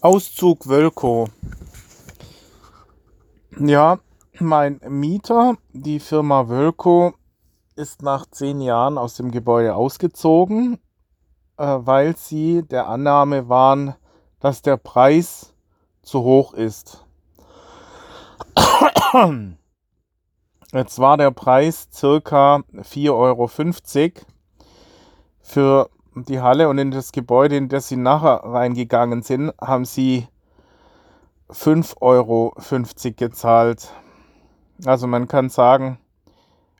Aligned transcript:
Auszug 0.00 0.68
Wölkow. 0.68 1.28
Ja, 3.58 3.98
mein 4.38 4.80
Mieter, 4.88 5.56
die 5.72 5.98
Firma 5.98 6.48
Wölkow, 6.48 7.14
ist 7.74 8.02
nach 8.02 8.26
zehn 8.30 8.60
Jahren 8.60 8.96
aus 8.96 9.16
dem 9.16 9.32
Gebäude 9.32 9.74
ausgezogen, 9.74 10.78
äh, 11.56 11.78
weil 11.80 12.16
sie 12.16 12.62
der 12.62 12.86
Annahme 12.86 13.48
waren, 13.48 13.96
dass 14.38 14.62
der 14.62 14.76
Preis 14.76 15.52
zu 16.02 16.22
hoch 16.22 16.54
ist. 16.54 17.04
Jetzt 20.72 20.98
war 21.00 21.16
der 21.16 21.32
Preis 21.32 21.88
circa 21.92 22.62
4,50 22.72 23.10
Euro 23.10 23.48
für 25.40 25.90
die 26.24 26.40
Halle 26.40 26.68
und 26.68 26.78
in 26.78 26.90
das 26.90 27.12
Gebäude, 27.12 27.56
in 27.56 27.68
das 27.68 27.88
sie 27.88 27.96
nachher 27.96 28.44
reingegangen 28.44 29.22
sind, 29.22 29.52
haben 29.60 29.84
sie 29.84 30.26
5,50 31.50 31.96
Euro 32.00 32.54
gezahlt. 33.16 33.92
Also 34.84 35.06
man 35.06 35.28
kann 35.28 35.48
sagen, 35.48 35.98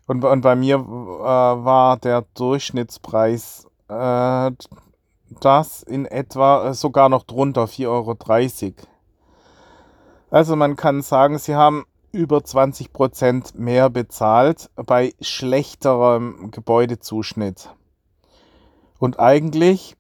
und, 0.07 0.25
und 0.25 0.41
bei 0.41 0.57
mir 0.57 0.77
äh, 0.77 0.81
war 0.81 1.97
der 1.98 2.25
Durchschnittspreis 2.35 3.67
äh, 3.89 4.51
das 5.41 5.83
in 5.83 6.07
etwa 6.07 6.69
äh, 6.69 6.75
sogar 6.75 7.09
noch 7.09 7.25
drunter, 7.25 7.65
4,30 7.65 7.87
Euro. 7.89 8.89
Also 10.31 10.57
man 10.57 10.77
kann 10.77 11.03
sagen, 11.03 11.39
sie 11.39 11.55
haben 11.55 11.84
über 12.12 12.43
20 12.43 12.93
Prozent 12.93 13.59
mehr 13.59 13.91
bezahlt 13.91 14.70
bei 14.77 15.15
schlechterem 15.20 16.51
Gebäudezuschnitt. 16.51 17.70
Und 18.98 19.20
eigentlich 19.20 19.97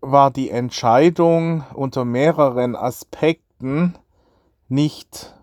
war 0.00 0.30
die 0.30 0.50
Entscheidung 0.50 1.64
unter 1.74 2.04
mehreren 2.04 2.74
Aspekten 2.74 3.98
nicht 4.68 5.34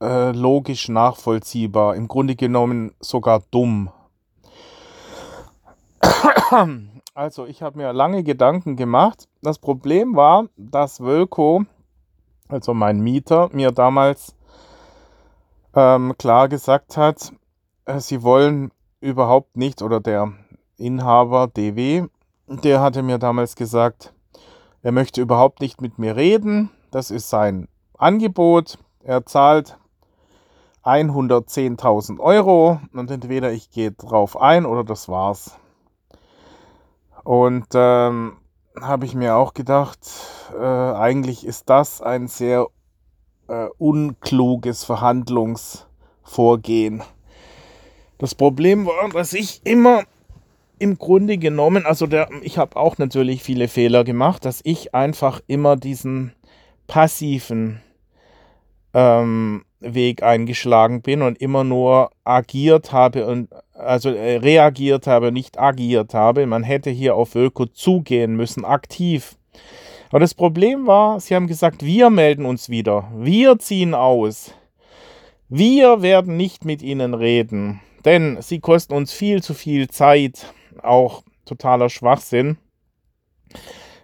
äh, 0.00 0.32
logisch 0.32 0.88
nachvollziehbar, 0.88 1.96
im 1.96 2.08
Grunde 2.08 2.36
genommen 2.36 2.94
sogar 3.00 3.42
dumm. 3.50 3.90
Also 7.14 7.44
ich 7.44 7.60
habe 7.62 7.76
mir 7.76 7.92
lange 7.92 8.22
Gedanken 8.22 8.74
gemacht. 8.74 9.28
Das 9.42 9.58
Problem 9.58 10.16
war, 10.16 10.46
dass 10.56 11.00
Wölko, 11.00 11.64
also 12.48 12.72
mein 12.72 13.00
Mieter, 13.00 13.50
mir 13.52 13.70
damals 13.70 14.34
ähm, 15.74 16.14
klar 16.16 16.48
gesagt 16.48 16.96
hat, 16.96 17.34
äh, 17.84 18.00
sie 18.00 18.22
wollen 18.22 18.70
überhaupt 19.00 19.58
nicht 19.58 19.82
oder 19.82 20.00
der 20.00 20.32
Inhaber 20.76 21.48
DW, 21.48 22.06
der 22.46 22.80
hatte 22.80 23.02
mir 23.02 23.18
damals 23.18 23.56
gesagt, 23.56 24.12
er 24.82 24.92
möchte 24.92 25.20
überhaupt 25.20 25.60
nicht 25.60 25.80
mit 25.80 25.98
mir 25.98 26.16
reden. 26.16 26.70
Das 26.90 27.10
ist 27.10 27.30
sein 27.30 27.68
Angebot. 27.96 28.78
Er 29.04 29.24
zahlt 29.24 29.78
110.000 30.84 32.18
Euro 32.18 32.80
und 32.92 33.10
entweder 33.10 33.52
ich 33.52 33.70
gehe 33.70 33.92
drauf 33.92 34.38
ein 34.40 34.66
oder 34.66 34.82
das 34.82 35.08
war's. 35.08 35.56
Und 37.22 37.66
ähm, 37.74 38.38
habe 38.80 39.06
ich 39.06 39.14
mir 39.14 39.36
auch 39.36 39.54
gedacht, 39.54 40.00
äh, 40.58 40.64
eigentlich 40.64 41.46
ist 41.46 41.70
das 41.70 42.02
ein 42.02 42.26
sehr 42.26 42.66
äh, 43.46 43.68
unkluges 43.78 44.82
Verhandlungsvorgehen. 44.82 47.04
Das 48.18 48.34
Problem 48.34 48.86
war, 48.86 49.08
dass 49.10 49.32
ich 49.32 49.64
immer 49.64 50.02
im 50.82 50.98
Grunde 50.98 51.38
genommen, 51.38 51.86
also 51.86 52.08
der, 52.08 52.28
ich 52.42 52.58
habe 52.58 52.76
auch 52.76 52.98
natürlich 52.98 53.44
viele 53.44 53.68
Fehler 53.68 54.02
gemacht, 54.02 54.44
dass 54.44 54.60
ich 54.64 54.96
einfach 54.96 55.40
immer 55.46 55.76
diesen 55.76 56.32
passiven 56.88 57.80
ähm, 58.92 59.64
Weg 59.78 60.24
eingeschlagen 60.24 61.00
bin 61.00 61.22
und 61.22 61.40
immer 61.40 61.62
nur 61.62 62.10
agiert 62.24 62.90
habe 62.90 63.26
und 63.26 63.48
also 63.74 64.10
äh, 64.10 64.38
reagiert 64.38 65.06
habe, 65.06 65.30
nicht 65.30 65.56
agiert 65.56 66.14
habe. 66.14 66.46
Man 66.46 66.64
hätte 66.64 66.90
hier 66.90 67.14
auf 67.14 67.36
Öko 67.36 67.66
zugehen 67.66 68.34
müssen, 68.34 68.64
aktiv. 68.64 69.36
Aber 70.10 70.18
das 70.18 70.34
Problem 70.34 70.88
war, 70.88 71.20
sie 71.20 71.36
haben 71.36 71.46
gesagt, 71.46 71.84
wir 71.84 72.10
melden 72.10 72.44
uns 72.44 72.68
wieder, 72.68 73.08
wir 73.16 73.56
ziehen 73.60 73.94
aus. 73.94 74.52
Wir 75.48 76.02
werden 76.02 76.36
nicht 76.36 76.64
mit 76.64 76.82
ihnen 76.82 77.14
reden, 77.14 77.80
denn 78.04 78.42
sie 78.42 78.58
kosten 78.58 78.94
uns 78.94 79.12
viel 79.12 79.44
zu 79.44 79.54
viel 79.54 79.88
Zeit 79.88 80.52
auch 80.82 81.22
totaler 81.44 81.88
Schwachsinn, 81.88 82.58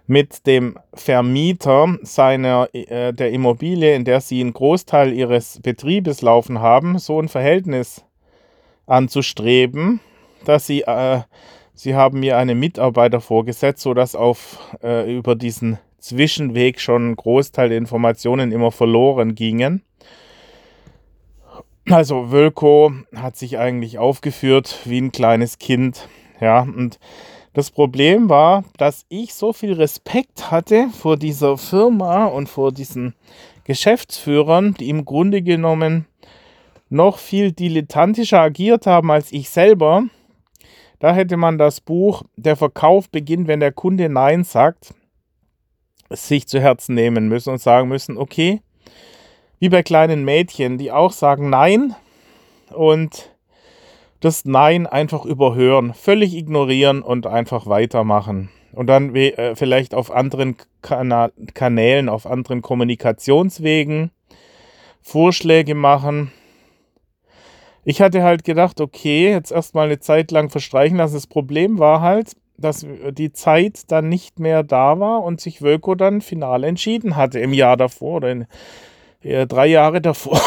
mit 0.09 0.47
dem 0.47 0.75
Vermieter 0.91 1.97
seiner, 2.01 2.67
äh, 2.73 3.13
der 3.13 3.31
Immobilie, 3.31 3.93
in 3.95 4.05
der 4.05 4.21
sie 4.21 4.41
einen 4.41 4.53
Großteil 4.53 5.13
ihres 5.13 5.59
Betriebes 5.61 6.23
laufen 6.23 6.59
haben, 6.59 6.97
so 6.97 7.21
ein 7.21 7.29
Verhältnis 7.29 8.03
anzustreben, 8.87 9.99
dass 10.45 10.65
sie, 10.65 10.81
äh, 10.81 11.21
sie 11.75 11.93
haben 11.93 12.21
mir 12.21 12.37
einen 12.37 12.59
Mitarbeiter 12.59 13.21
vorgesetzt, 13.21 13.83
sodass 13.83 14.15
auf, 14.15 14.57
äh, 14.81 15.15
über 15.15 15.35
diesen 15.35 15.77
Zwischenweg 15.99 16.79
schon 16.79 17.11
ein 17.11 17.15
Großteil 17.15 17.69
der 17.69 17.77
Informationen 17.77 18.51
immer 18.51 18.71
verloren 18.71 19.35
gingen. 19.35 19.83
Also 21.87 22.31
Wölko 22.31 22.91
hat 23.15 23.35
sich 23.37 23.59
eigentlich 23.59 23.99
aufgeführt 23.99 24.79
wie 24.85 25.01
ein 25.01 25.11
kleines 25.11 25.59
Kind 25.59 26.07
ja, 26.39 26.61
und 26.61 26.99
das 27.53 27.71
Problem 27.71 28.29
war, 28.29 28.63
dass 28.77 29.05
ich 29.09 29.33
so 29.33 29.53
viel 29.53 29.73
Respekt 29.73 30.51
hatte 30.51 30.89
vor 30.89 31.17
dieser 31.17 31.57
Firma 31.57 32.25
und 32.25 32.47
vor 32.47 32.71
diesen 32.71 33.15
Geschäftsführern, 33.63 34.75
die 34.79 34.89
im 34.89 35.03
Grunde 35.05 35.41
genommen 35.41 36.05
noch 36.89 37.17
viel 37.17 37.51
dilettantischer 37.51 38.39
agiert 38.39 38.87
haben 38.87 39.11
als 39.11 39.31
ich 39.31 39.49
selber. 39.49 40.03
Da 40.99 41.13
hätte 41.13 41.37
man 41.37 41.57
das 41.57 41.81
Buch 41.81 42.23
Der 42.35 42.55
Verkauf 42.55 43.09
beginnt, 43.09 43.47
wenn 43.47 43.59
der 43.59 43.71
Kunde 43.71 44.09
Nein 44.09 44.43
sagt, 44.43 44.93
sich 46.09 46.47
zu 46.47 46.59
Herzen 46.59 46.95
nehmen 46.95 47.27
müssen 47.27 47.51
und 47.51 47.61
sagen 47.61 47.87
müssen, 47.87 48.17
okay, 48.17 48.61
wie 49.59 49.69
bei 49.69 49.83
kleinen 49.83 50.23
Mädchen, 50.23 50.77
die 50.77 50.91
auch 50.91 51.11
sagen 51.11 51.49
Nein 51.49 51.95
und 52.71 53.29
das 54.19 54.45
Nein 54.45 54.87
einfach 54.87 55.25
überhören, 55.25 55.93
völlig 55.93 56.35
ignorieren 56.35 57.01
und 57.01 57.27
einfach 57.27 57.67
weitermachen. 57.67 58.49
Und 58.73 58.87
dann 58.87 59.15
äh, 59.15 59.55
vielleicht 59.55 59.93
auf 59.95 60.11
anderen 60.11 60.55
Kana 60.81 61.31
Kanälen, 61.53 62.09
auf 62.09 62.25
anderen 62.25 62.61
Kommunikationswegen 62.61 64.11
Vorschläge 65.01 65.75
machen. 65.75 66.31
Ich 67.83 68.01
hatte 68.01 68.21
halt 68.21 68.43
gedacht, 68.43 68.81
okay, 68.81 69.31
jetzt 69.31 69.51
erstmal 69.51 69.87
eine 69.87 69.99
Zeit 69.99 70.31
lang 70.31 70.49
verstreichen 70.49 70.97
lassen. 70.97 71.15
Das 71.15 71.27
Problem 71.27 71.79
war 71.79 72.01
halt, 72.01 72.33
dass 72.57 72.85
die 73.11 73.31
Zeit 73.31 73.91
dann 73.91 74.09
nicht 74.09 74.39
mehr 74.39 74.63
da 74.63 74.99
war 74.99 75.23
und 75.23 75.41
sich 75.41 75.61
Wölko 75.61 75.95
dann 75.95 76.21
final 76.21 76.63
entschieden 76.63 77.15
hatte 77.15 77.39
im 77.39 77.53
Jahr 77.53 77.77
davor 77.77 78.17
oder 78.17 78.31
in, 78.31 78.47
äh, 79.21 79.47
drei 79.47 79.67
Jahre 79.67 80.01
davor. 80.01 80.39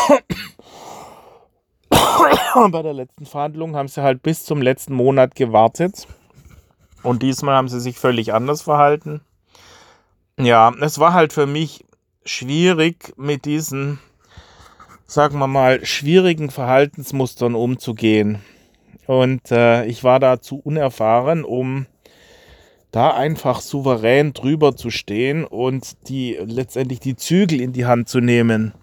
Bei 2.70 2.82
der 2.82 2.92
letzten 2.92 3.26
Verhandlung 3.26 3.76
haben 3.76 3.88
sie 3.88 4.02
halt 4.02 4.22
bis 4.22 4.44
zum 4.44 4.60
letzten 4.60 4.94
Monat 4.94 5.34
gewartet. 5.34 6.06
Und 7.02 7.22
diesmal 7.22 7.56
haben 7.56 7.68
sie 7.68 7.80
sich 7.80 7.98
völlig 7.98 8.32
anders 8.32 8.62
verhalten. 8.62 9.22
Ja, 10.38 10.72
es 10.80 10.98
war 10.98 11.14
halt 11.14 11.32
für 11.32 11.46
mich 11.46 11.84
schwierig, 12.24 13.12
mit 13.16 13.44
diesen, 13.44 13.98
sagen 15.06 15.38
wir 15.38 15.46
mal, 15.46 15.84
schwierigen 15.84 16.50
Verhaltensmustern 16.50 17.54
umzugehen. 17.54 18.40
Und 19.06 19.50
äh, 19.50 19.84
ich 19.86 20.04
war 20.04 20.20
da 20.20 20.40
zu 20.40 20.56
unerfahren, 20.56 21.44
um 21.44 21.86
da 22.92 23.12
einfach 23.14 23.60
souverän 23.60 24.32
drüber 24.32 24.76
zu 24.76 24.90
stehen 24.90 25.44
und 25.44 26.08
die 26.08 26.38
letztendlich 26.44 27.00
die 27.00 27.16
Zügel 27.16 27.60
in 27.60 27.72
die 27.72 27.86
Hand 27.86 28.08
zu 28.08 28.20
nehmen. 28.20 28.74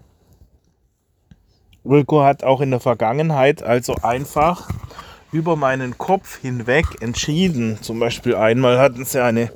Wilco 1.84 2.22
hat 2.22 2.44
auch 2.44 2.60
in 2.60 2.70
der 2.70 2.80
Vergangenheit 2.80 3.62
also 3.62 3.94
einfach 4.02 4.68
über 5.32 5.56
meinen 5.56 5.96
Kopf 5.96 6.38
hinweg 6.38 6.86
entschieden. 7.00 7.78
Zum 7.80 8.00
Beispiel 8.00 8.34
einmal 8.34 8.78
hatten 8.78 9.04
sie 9.04 9.22
eine, 9.22 9.50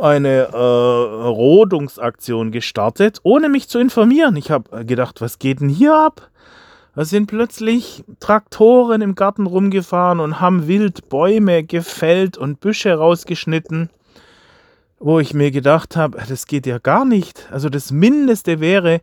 eine 0.00 0.48
äh, 0.52 0.56
Rodungsaktion 0.56 2.50
gestartet, 2.50 3.20
ohne 3.22 3.48
mich 3.48 3.68
zu 3.68 3.78
informieren. 3.78 4.36
Ich 4.36 4.50
habe 4.50 4.84
gedacht, 4.84 5.20
was 5.20 5.38
geht 5.38 5.60
denn 5.60 5.68
hier 5.68 5.94
ab? 5.94 6.30
Da 6.94 7.04
sind 7.06 7.26
plötzlich 7.26 8.04
Traktoren 8.20 9.00
im 9.00 9.14
Garten 9.14 9.46
rumgefahren 9.46 10.20
und 10.20 10.40
haben 10.40 10.68
wild 10.68 11.08
Bäume 11.08 11.64
gefällt 11.64 12.36
und 12.36 12.60
Büsche 12.60 12.94
rausgeschnitten, 12.94 13.88
wo 14.98 15.18
ich 15.18 15.32
mir 15.32 15.50
gedacht 15.50 15.96
habe, 15.96 16.18
das 16.28 16.46
geht 16.46 16.66
ja 16.66 16.78
gar 16.78 17.06
nicht. 17.06 17.48
Also 17.50 17.70
das 17.70 17.92
Mindeste 17.92 18.60
wäre, 18.60 19.00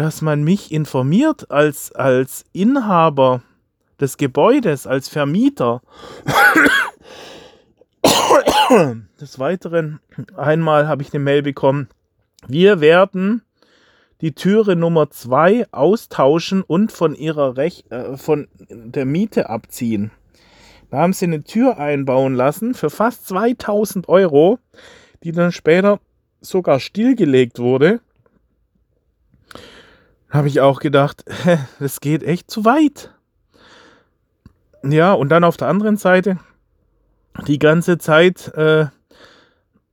dass 0.00 0.22
man 0.22 0.42
mich 0.42 0.72
informiert 0.72 1.50
als, 1.50 1.92
als 1.92 2.46
Inhaber 2.54 3.42
des 4.00 4.16
Gebäudes, 4.16 4.86
als 4.86 5.10
Vermieter. 5.10 5.82
Des 9.20 9.38
Weiteren, 9.38 10.00
einmal 10.38 10.88
habe 10.88 11.02
ich 11.02 11.12
eine 11.12 11.22
Mail 11.22 11.42
bekommen, 11.42 11.88
Wir 12.48 12.80
werden 12.80 13.42
die 14.22 14.34
Türe 14.34 14.74
Nummer 14.74 15.10
2 15.10 15.66
austauschen 15.70 16.62
und 16.62 16.92
von 16.92 17.14
ihrer 17.14 17.58
Rech 17.58 17.84
äh, 17.90 18.16
von 18.16 18.48
der 18.70 19.04
Miete 19.04 19.50
abziehen. 19.50 20.12
Da 20.90 21.00
haben 21.00 21.12
sie 21.12 21.26
eine 21.26 21.44
Tür 21.44 21.76
einbauen 21.76 22.34
lassen 22.34 22.72
für 22.72 22.88
fast 22.88 23.28
2000 23.28 24.08
Euro, 24.08 24.60
die 25.24 25.32
dann 25.32 25.52
später 25.52 26.00
sogar 26.40 26.80
stillgelegt 26.80 27.58
wurde. 27.58 28.00
Habe 30.30 30.48
ich 30.48 30.60
auch 30.60 30.80
gedacht, 30.80 31.24
das 31.80 32.00
geht 32.00 32.22
echt 32.22 32.50
zu 32.50 32.64
weit. 32.64 33.10
Ja, 34.82 35.12
und 35.12 35.28
dann 35.28 35.44
auf 35.44 35.56
der 35.56 35.68
anderen 35.68 35.96
Seite 35.96 36.38
die 37.46 37.58
ganze 37.58 37.98
Zeit 37.98 38.48
äh, 38.54 38.86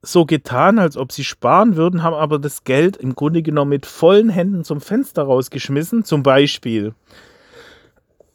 so 0.02 0.26
getan, 0.26 0.80
als 0.80 0.96
ob 0.96 1.12
sie 1.12 1.24
sparen 1.24 1.76
würden, 1.76 2.04
haben 2.04 2.14
aber 2.16 2.40
das 2.40 2.64
Geld 2.64 2.98
im 2.98 3.16
Grunde 3.16 3.42
genommen 3.42 3.70
mit 3.70 3.86
vollen 3.86 4.30
Händen 4.30 4.64
zum 4.64 4.80
Fenster 4.80 5.24
rausgeschmissen. 5.24 6.04
Zum 6.04 6.24
Beispiel, 6.24 6.94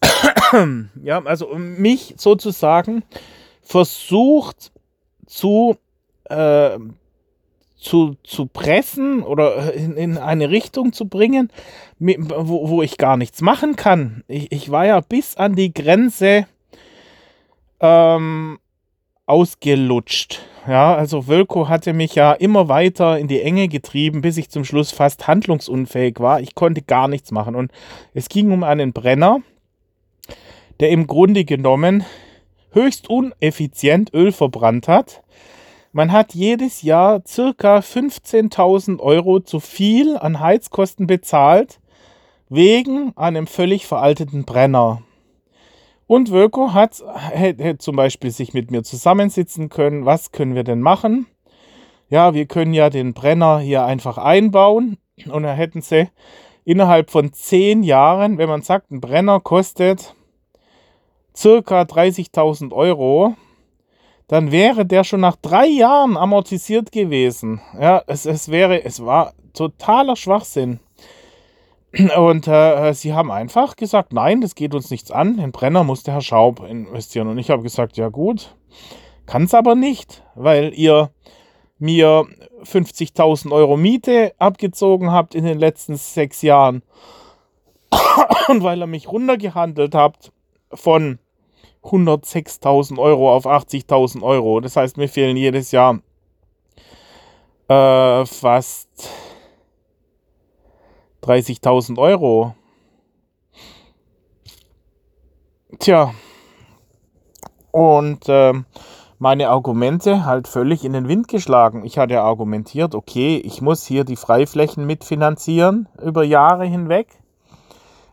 ja, 1.03 1.23
also 1.25 1.55
mich 1.55 2.15
sozusagen 2.19 3.05
versucht 3.63 4.73
zu, 5.27 5.79
äh, 6.25 6.79
zu, 7.83 8.17
zu 8.23 8.47
pressen 8.47 9.23
oder 9.23 9.75
in, 9.75 9.97
in 9.97 10.19
eine 10.19 10.51
Richtung 10.51 10.93
zu 10.93 11.07
bringen, 11.09 11.51
wo, 11.99 12.69
wo 12.69 12.83
ich 12.83 12.97
gar 12.97 13.17
nichts 13.17 13.41
machen 13.41 13.77
kann. 13.77 14.25
Ich, 14.29 14.53
ich 14.53 14.71
war 14.71 14.87
ja 14.87 15.01
bis 15.01 15.37
an 15.37 15.57
die 15.57 15.75
Grenze 15.75 16.47
ähm, 17.81 18.59
ausgelutscht. 19.27 20.41
Ja, 20.69 20.95
also 20.95 21.27
Wölko 21.27 21.69
hatte 21.69 21.93
mich 21.93 22.15
ja 22.15 22.33
immer 22.33 22.69
weiter 22.69 23.19
in 23.19 23.27
die 23.27 23.43
Enge 23.43 23.67
getrieben, 23.67 24.21
bis 24.21 24.37
ich 24.37 24.49
zum 24.49 24.65
Schluss 24.65 24.93
fast 24.93 25.27
handlungsunfähig 25.27 26.21
war. 26.21 26.41
Ich 26.41 26.55
konnte 26.55 26.83
gar 26.83 27.09
nichts 27.09 27.33
machen. 27.33 27.57
Und 27.57 27.73
es 28.15 28.29
ging 28.29 28.53
um 28.53 28.63
einen 28.63 28.93
Brenner, 28.93 29.41
der 30.79 30.91
im 30.91 31.09
Grunde 31.09 31.45
genommen 31.45 32.05
höchst 32.71 33.11
uneffizient 33.11 34.15
Öl 34.15 34.31
verbrannt 34.31 34.87
hat. 34.87 35.22
Man 35.95 36.11
hat 36.11 36.35
jedes 36.35 36.81
Jahr 36.81 37.23
circa 37.27 37.79
15.000 37.79 38.99
Euro 39.01 39.41
zu 39.41 39.61
viel 39.61 40.17
an 40.17 40.41
Heizkosten 40.41 41.07
bezahlt, 41.07 41.81
wegen 42.49 43.13
einem 43.17 43.47
völlig 43.47 43.87
veralteten 43.87 44.45
Brenner. 44.45 45.03
Und 46.07 46.31
Wölko 46.31 46.73
hat, 46.73 47.03
hätte 47.33 47.77
zum 47.77 47.97
Beispiel 47.97 48.31
sich 48.31 48.55
mit 48.55 48.71
mir 48.71 48.83
zusammensitzen 48.83 49.69
können. 49.69 50.07
Was 50.07 50.33
können 50.33 50.55
wir 50.55 50.65
denn 50.65 50.81
machen? 50.81 51.27
Ja, 52.09 52.33
wir 52.33 52.47
können 52.47 52.73
ja 52.73 52.89
den 52.89 53.13
Brenner 53.13 53.59
hier 53.59 53.85
einfach 53.85 54.17
einbauen. 54.17 54.97
Und 55.31 55.43
da 55.43 55.53
hätten 55.53 55.83
sie 55.83 56.09
innerhalb 56.65 57.11
von 57.11 57.35
zehn 57.35 57.83
Jahren, 57.83 58.39
wenn 58.39 58.49
man 58.49 58.63
sagt, 58.63 58.91
ein 58.91 59.01
Brenner 59.01 59.41
kostet 59.41 60.15
circa 61.37 61.83
30.000 61.83 62.73
Euro, 62.73 63.35
dann 64.29 64.51
wäre 64.51 64.87
der 64.87 65.05
schon 65.05 65.21
nach 65.21 65.37
drei 65.37 65.67
Jahren 65.67 66.17
amortisiert 66.17 66.93
gewesen. 66.93 67.61
Ja, 67.79 68.03
es, 68.07 68.27
es 68.27 68.51
wäre, 68.51 68.85
es 68.85 69.05
war 69.05 69.35
totaler 69.53 70.17
Schwachsinn. 70.17 70.81
Und 72.17 72.49
äh, 72.49 72.93
sie 72.95 73.13
haben 73.13 73.31
einfach 73.31 73.77
gesagt, 73.77 74.13
nein, 74.13 74.41
das 74.41 74.55
geht 74.55 74.75
uns 74.75 74.91
nichts 74.91 75.11
an. 75.11 75.37
Den 75.37 75.53
Brenner 75.53 75.85
muss 75.85 76.03
der 76.03 76.15
Herr 76.15 76.21
Schaub 76.23 76.61
investieren. 76.67 77.29
Und 77.29 77.39
ich 77.39 77.51
habe 77.51 77.63
gesagt, 77.63 77.97
ja 77.97 78.09
gut, 78.09 78.55
kann 79.27 79.45
es 79.45 79.55
aber 79.55 79.75
nicht, 79.75 80.23
weil 80.35 80.73
ihr 80.75 81.11
mir 81.79 82.25
50.000 82.65 83.53
Euro 83.53 83.77
Miete 83.77 84.33
abgezogen 84.39 85.11
habt 85.11 85.35
in 85.35 85.45
den 85.45 85.59
letzten 85.59 85.97
sechs 85.97 86.43
Jahren. 86.43 86.83
Und 88.49 88.63
weil 88.63 88.81
ihr 88.81 88.87
mich 88.87 89.11
runtergehandelt 89.11 89.95
habt 89.95 90.33
von 90.73 91.19
106.000 91.83 92.99
Euro 92.99 93.35
auf 93.35 93.47
80.000 93.47 94.23
Euro. 94.23 94.61
Das 94.61 94.77
heißt, 94.77 94.97
mir 94.97 95.09
fehlen 95.09 95.37
jedes 95.37 95.73
Jahr 95.73 96.01
äh, 97.69 98.27
fast 98.27 98.89
30.000 101.23 101.99
Euro. 101.99 102.55
Tja. 105.79 106.15
Und 107.71 108.29
äh, 108.29 108.53
meine 109.19 109.49
Argumente 109.49 110.25
halt 110.25 110.49
völlig 110.49 110.85
in 110.85 110.93
den 110.93 111.09
Wind 111.09 111.29
geschlagen. 111.29 111.85
Ich 111.85 111.97
hatte 111.97 112.21
argumentiert, 112.21 112.95
okay, 112.95 113.37
ich 113.37 113.63
muss 113.63 113.87
hier 113.87 114.05
die 114.05 114.17
Freiflächen 114.17 114.85
mitfinanzieren 114.85 115.89
über 116.03 116.25
Jahre 116.25 116.67
hinweg. 116.67 117.07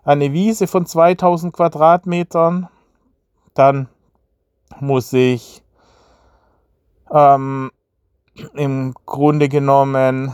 Eine 0.04 0.34
Wiese 0.34 0.68
von 0.68 0.86
2000 0.86 1.52
Quadratmetern. 1.52 2.70
Dann 3.60 3.90
muss 4.80 5.12
ich 5.12 5.62
ähm, 7.12 7.72
im 8.54 8.94
Grunde 9.06 9.50
genommen 9.50 10.32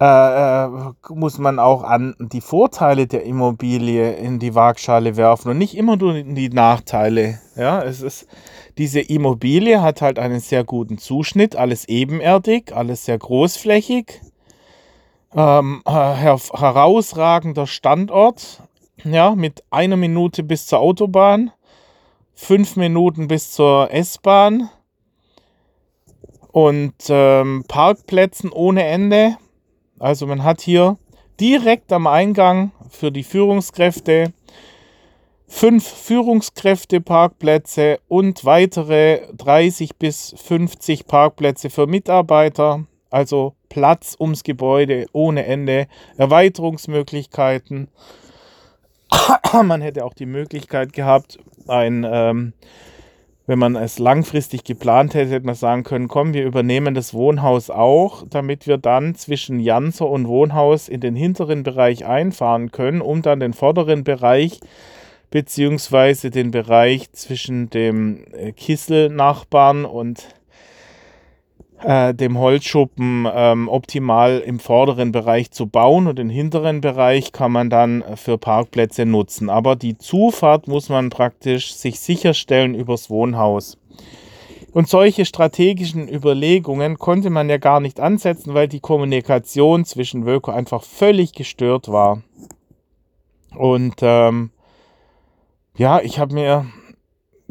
äh, 0.00 0.64
äh, 0.64 0.68
muss 1.10 1.36
man 1.36 1.58
auch 1.58 1.82
an 1.82 2.16
die 2.18 2.40
Vorteile 2.40 3.06
der 3.06 3.24
Immobilie 3.24 4.14
in 4.14 4.38
die 4.38 4.54
Waagschale 4.54 5.18
werfen 5.18 5.50
und 5.50 5.58
nicht 5.58 5.76
immer 5.76 5.96
nur 5.96 6.14
die 6.14 6.48
Nachteile. 6.48 7.38
Ja, 7.54 7.82
es 7.82 8.00
ist, 8.00 8.26
diese 8.78 9.00
Immobilie 9.00 9.82
hat 9.82 10.00
halt 10.00 10.18
einen 10.18 10.40
sehr 10.40 10.64
guten 10.64 10.96
Zuschnitt, 10.96 11.54
alles 11.54 11.86
ebenerdig, 11.86 12.74
alles 12.74 13.04
sehr 13.04 13.18
großflächig, 13.18 14.22
ähm, 15.36 15.82
her 15.86 16.38
herausragender 16.54 17.66
Standort, 17.66 18.62
ja, 19.04 19.34
mit 19.34 19.62
einer 19.70 19.96
Minute 19.96 20.42
bis 20.42 20.66
zur 20.66 20.80
Autobahn, 20.80 21.52
fünf 22.34 22.76
Minuten 22.76 23.28
bis 23.28 23.52
zur 23.52 23.92
S-Bahn 23.92 24.68
und 26.52 26.94
ähm, 27.08 27.64
Parkplätzen 27.68 28.52
ohne 28.52 28.84
Ende 28.84 29.36
also 30.02 30.26
man 30.26 30.42
hat 30.42 30.60
hier 30.60 30.98
direkt 31.38 31.92
am 31.92 32.08
Eingang 32.08 32.72
für 32.90 33.12
die 33.12 33.22
Führungskräfte 33.22 34.32
fünf 35.46 35.86
Führungskräfte-Parkplätze 35.86 38.00
und 38.08 38.44
weitere 38.44 39.20
30 39.36 39.98
bis 39.98 40.34
50 40.36 41.06
Parkplätze 41.06 41.70
für 41.70 41.86
Mitarbeiter. 41.86 42.84
Also 43.10 43.54
Platz 43.68 44.16
ums 44.18 44.42
Gebäude 44.42 45.06
ohne 45.12 45.46
Ende, 45.46 45.86
Erweiterungsmöglichkeiten. 46.16 47.86
Man 49.62 49.80
hätte 49.80 50.04
auch 50.04 50.14
die 50.14 50.26
Möglichkeit 50.26 50.92
gehabt, 50.92 51.38
ein 51.68 52.06
ähm, 52.08 52.52
wenn 53.46 53.58
man 53.58 53.74
es 53.74 53.98
langfristig 53.98 54.62
geplant 54.64 55.14
hätte, 55.14 55.32
hätte 55.32 55.46
man 55.46 55.56
sagen 55.56 55.82
können, 55.82 56.06
komm, 56.06 56.32
wir 56.32 56.44
übernehmen 56.44 56.94
das 56.94 57.12
Wohnhaus 57.12 57.70
auch, 57.70 58.24
damit 58.30 58.66
wir 58.66 58.78
dann 58.78 59.14
zwischen 59.16 59.58
Janzer 59.58 60.08
und 60.08 60.28
Wohnhaus 60.28 60.88
in 60.88 61.00
den 61.00 61.16
hinteren 61.16 61.64
Bereich 61.64 62.06
einfahren 62.06 62.70
können, 62.70 63.00
um 63.00 63.22
dann 63.22 63.40
den 63.40 63.52
vorderen 63.52 64.04
Bereich 64.04 64.60
beziehungsweise 65.30 66.30
den 66.30 66.50
Bereich 66.50 67.10
zwischen 67.12 67.68
dem 67.70 68.24
äh, 68.32 68.52
Kissel-Nachbarn 68.52 69.84
und 69.84 70.28
äh, 71.84 72.14
dem 72.14 72.38
Holzschuppen 72.38 73.28
ähm, 73.32 73.68
optimal 73.68 74.38
im 74.38 74.58
vorderen 74.58 75.12
Bereich 75.12 75.50
zu 75.50 75.66
bauen 75.66 76.06
und 76.06 76.18
den 76.18 76.28
hinteren 76.30 76.80
Bereich 76.80 77.32
kann 77.32 77.52
man 77.52 77.70
dann 77.70 78.04
für 78.16 78.38
Parkplätze 78.38 79.06
nutzen. 79.06 79.50
Aber 79.50 79.76
die 79.76 79.98
Zufahrt 79.98 80.68
muss 80.68 80.88
man 80.88 81.10
praktisch 81.10 81.74
sich 81.74 82.00
sicherstellen 82.00 82.74
übers 82.74 83.10
Wohnhaus. 83.10 83.78
Und 84.72 84.88
solche 84.88 85.26
strategischen 85.26 86.08
Überlegungen 86.08 86.96
konnte 86.96 87.28
man 87.28 87.50
ja 87.50 87.58
gar 87.58 87.80
nicht 87.80 88.00
ansetzen, 88.00 88.54
weil 88.54 88.68
die 88.68 88.80
Kommunikation 88.80 89.84
zwischen 89.84 90.24
Wölko 90.24 90.50
einfach 90.50 90.82
völlig 90.82 91.34
gestört 91.34 91.88
war. 91.88 92.22
Und 93.54 93.96
ähm, 94.00 94.50
ja, 95.76 96.00
ich 96.00 96.18
habe 96.18 96.34
mir 96.34 96.66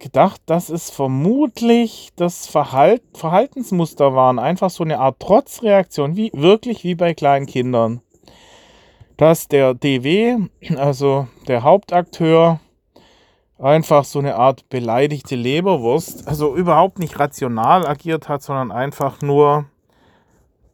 gedacht, 0.01 0.41
dass 0.47 0.69
es 0.69 0.89
vermutlich 0.89 2.09
das 2.15 2.47
Verhalt 2.47 3.03
Verhaltensmuster 3.13 4.13
waren. 4.15 4.39
Einfach 4.39 4.69
so 4.69 4.83
eine 4.83 4.99
Art 4.99 5.19
Trotzreaktion, 5.19 6.15
wie 6.15 6.31
wirklich 6.33 6.83
wie 6.83 6.95
bei 6.95 7.13
kleinen 7.13 7.45
Kindern. 7.45 8.01
Dass 9.15 9.47
der 9.47 9.73
DW, 9.73 10.37
also 10.75 11.27
der 11.47 11.63
Hauptakteur, 11.63 12.59
einfach 13.59 14.03
so 14.03 14.19
eine 14.19 14.35
Art 14.35 14.67
beleidigte 14.69 15.35
Leberwurst, 15.35 16.27
also 16.27 16.55
überhaupt 16.55 16.97
nicht 16.97 17.19
rational 17.19 17.85
agiert 17.85 18.27
hat, 18.27 18.41
sondern 18.41 18.71
einfach 18.71 19.21
nur, 19.21 19.65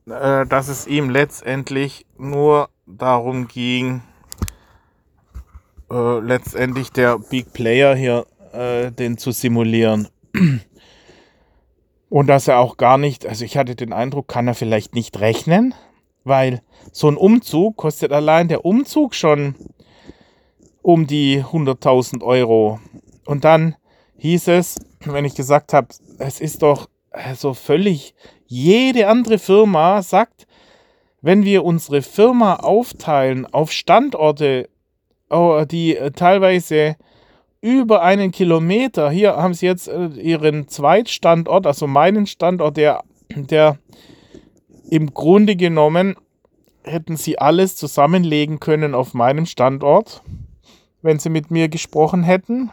äh, 0.10 0.46
dass 0.46 0.70
es 0.70 0.88
ihm 0.88 1.10
letztendlich 1.10 2.06
nur 2.18 2.70
darum 2.86 3.50
ging, 3.50 4.02
äh, 5.92 6.20
letztendlich 6.20 6.92
der 6.92 7.20
Big 7.20 7.52
Player 7.52 7.94
hier 7.94 8.26
äh, 8.54 8.92
den 8.92 9.18
zu 9.18 9.32
simulieren. 9.32 10.08
Und 12.10 12.28
dass 12.28 12.48
er 12.48 12.60
auch 12.60 12.78
gar 12.78 12.98
nicht, 12.98 13.26
also 13.26 13.44
ich 13.44 13.58
hatte 13.58 13.76
den 13.76 13.94
Eindruck, 13.94 14.28
kann 14.28 14.48
er 14.48 14.54
vielleicht 14.54 14.96
nicht 14.96 15.20
rechnen, 15.20 15.74
weil 16.24 16.62
so 16.92 17.10
ein 17.10 17.18
Umzug 17.18 17.76
kostet 17.76 18.12
allein 18.12 18.48
der 18.48 18.66
Umzug 18.66 19.14
schon 19.14 19.56
um 20.82 21.06
die 21.06 21.44
100.000 21.44 22.24
Euro. 22.24 22.80
Und 23.26 23.44
dann 23.44 23.76
hieß 24.18 24.48
es, 24.48 24.76
wenn 25.02 25.26
ich 25.26 25.36
gesagt 25.36 25.74
habe, 25.74 25.88
es 26.18 26.40
ist 26.40 26.64
doch 26.64 26.88
so 27.36 27.54
völlig, 27.54 28.16
jede 28.46 29.08
andere 29.08 29.38
Firma 29.38 30.02
sagt, 30.02 30.48
wenn 31.22 31.44
wir 31.44 31.66
unsere 31.66 32.02
Firma 32.02 32.56
aufteilen 32.56 33.46
auf 33.46 33.72
Standorte, 33.72 34.70
oh, 35.30 35.64
die 35.70 35.98
teilweise 36.16 36.96
über 37.62 38.02
einen 38.02 38.32
Kilometer, 38.32 39.10
hier 39.10 39.36
haben 39.36 39.54
sie 39.54 39.66
jetzt 39.66 39.88
äh, 39.88 40.08
ihren 40.08 40.68
Zweitstandort, 40.68 41.66
also 41.66 41.88
meinen 41.88 42.28
Standort, 42.28 42.78
der, 42.78 43.04
der 43.36 43.78
im 44.90 45.14
Grunde 45.14 45.56
genommen 45.56 46.16
hätten 46.84 47.18
sie 47.18 47.40
alles 47.40 47.76
zusammenlegen 47.76 48.60
können 48.60 48.96
auf 48.96 49.14
meinem 49.14 49.46
Standort, 49.46 50.24
wenn 51.02 51.20
sie 51.20 51.30
mit 51.30 51.52
mir 51.52 51.68
gesprochen 51.68 52.24
hätten. 52.24 52.72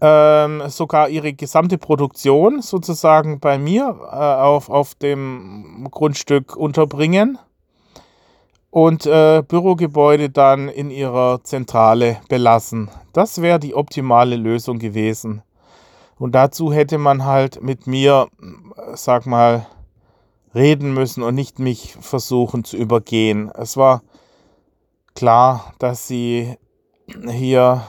Ähm, 0.00 0.62
sogar 0.68 1.08
ihre 1.08 1.32
gesamte 1.32 1.76
Produktion 1.76 2.62
sozusagen 2.62 3.40
bei 3.40 3.58
mir 3.58 3.98
äh, 4.00 4.14
auf, 4.14 4.70
auf 4.70 4.94
dem 4.94 5.88
Grundstück 5.90 6.54
unterbringen 6.56 7.38
und 8.70 9.06
äh, 9.06 9.42
Bürogebäude 9.46 10.30
dann 10.30 10.68
in 10.68 10.90
ihrer 10.90 11.42
Zentrale 11.42 12.18
belassen. 12.28 12.90
Das 13.12 13.40
wäre 13.40 13.58
die 13.58 13.74
optimale 13.74 14.36
Lösung 14.36 14.78
gewesen. 14.78 15.42
Und 16.18 16.34
dazu 16.34 16.72
hätte 16.72 16.98
man 16.98 17.24
halt 17.24 17.62
mit 17.62 17.86
mir, 17.86 18.28
sag 18.94 19.26
mal, 19.26 19.66
reden 20.54 20.92
müssen 20.92 21.22
und 21.22 21.34
nicht 21.34 21.58
mich 21.58 21.96
versuchen 22.00 22.64
zu 22.64 22.76
übergehen. 22.76 23.50
Es 23.54 23.76
war 23.76 24.02
klar, 25.14 25.74
dass 25.78 26.08
sie 26.08 26.56
hier 27.30 27.82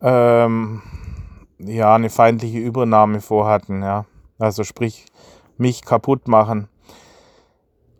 ähm, 0.00 0.82
ja, 1.58 1.94
eine 1.94 2.10
feindliche 2.10 2.58
Übernahme 2.58 3.20
vorhatten, 3.20 3.82
ja. 3.82 4.06
Also 4.38 4.64
sprich, 4.64 5.06
mich 5.56 5.84
kaputt 5.84 6.28
machen. 6.28 6.68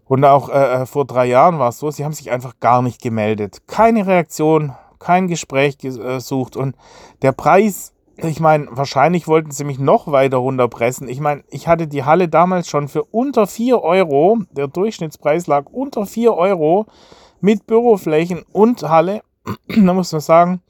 Und 0.08 0.24
auch 0.24 0.48
äh, 0.48 0.82
äh 0.82 0.86
vor 0.86 1.04
drei 1.04 1.26
Jahren 1.26 1.58
war 1.58 1.68
es 1.68 1.78
so, 1.78 1.90
sie 1.90 2.04
haben 2.04 2.12
sich 2.12 2.30
einfach 2.30 2.58
gar 2.60 2.82
nicht 2.82 3.00
gemeldet. 3.00 3.62
Keine 3.66 4.06
Reaktion, 4.06 4.72
kein 4.98 5.28
Gespräch 5.28 5.78
gesucht. 5.78 6.56
Und 6.56 6.74
der 7.22 7.32
Preis, 7.32 7.92
ich 8.16 8.40
meine, 8.40 8.66
wahrscheinlich 8.70 9.28
wollten 9.28 9.50
sie 9.50 9.64
mich 9.64 9.78
noch 9.78 10.10
weiter 10.10 10.38
runterpressen. 10.38 11.08
Ich 11.08 11.20
meine, 11.20 11.44
ich 11.50 11.68
hatte 11.68 11.86
die 11.86 12.04
Halle 12.04 12.28
damals 12.28 12.68
schon 12.68 12.88
für 12.88 13.04
unter 13.04 13.46
4 13.46 13.82
Euro, 13.82 14.38
der 14.50 14.66
Durchschnittspreis 14.66 15.46
lag 15.46 15.66
unter 15.70 16.06
4 16.06 16.34
Euro 16.34 16.86
mit 17.40 17.66
Büroflächen 17.66 18.42
und 18.52 18.82
Halle. 18.82 19.22
da 19.68 19.92
muss 19.92 20.12
man 20.12 20.20
sagen, 20.20 20.62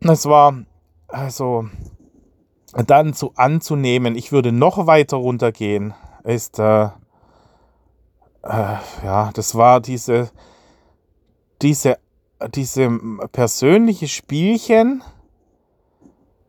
es 0.00 0.26
war 0.26 0.54
also 1.08 1.66
dann 2.86 3.12
so 3.12 3.32
anzunehmen, 3.36 4.16
ich 4.16 4.32
würde 4.32 4.50
noch 4.50 4.86
weiter 4.86 5.18
runtergehen, 5.18 5.94
ist 6.24 6.58
äh, 6.58 6.88
äh, 8.42 8.76
ja, 9.04 9.30
das 9.34 9.54
war 9.54 9.80
diese 9.80 10.30
diese 11.60 11.98
diese 12.54 12.90
persönliche 13.30 14.08
Spielchen, 14.08 15.02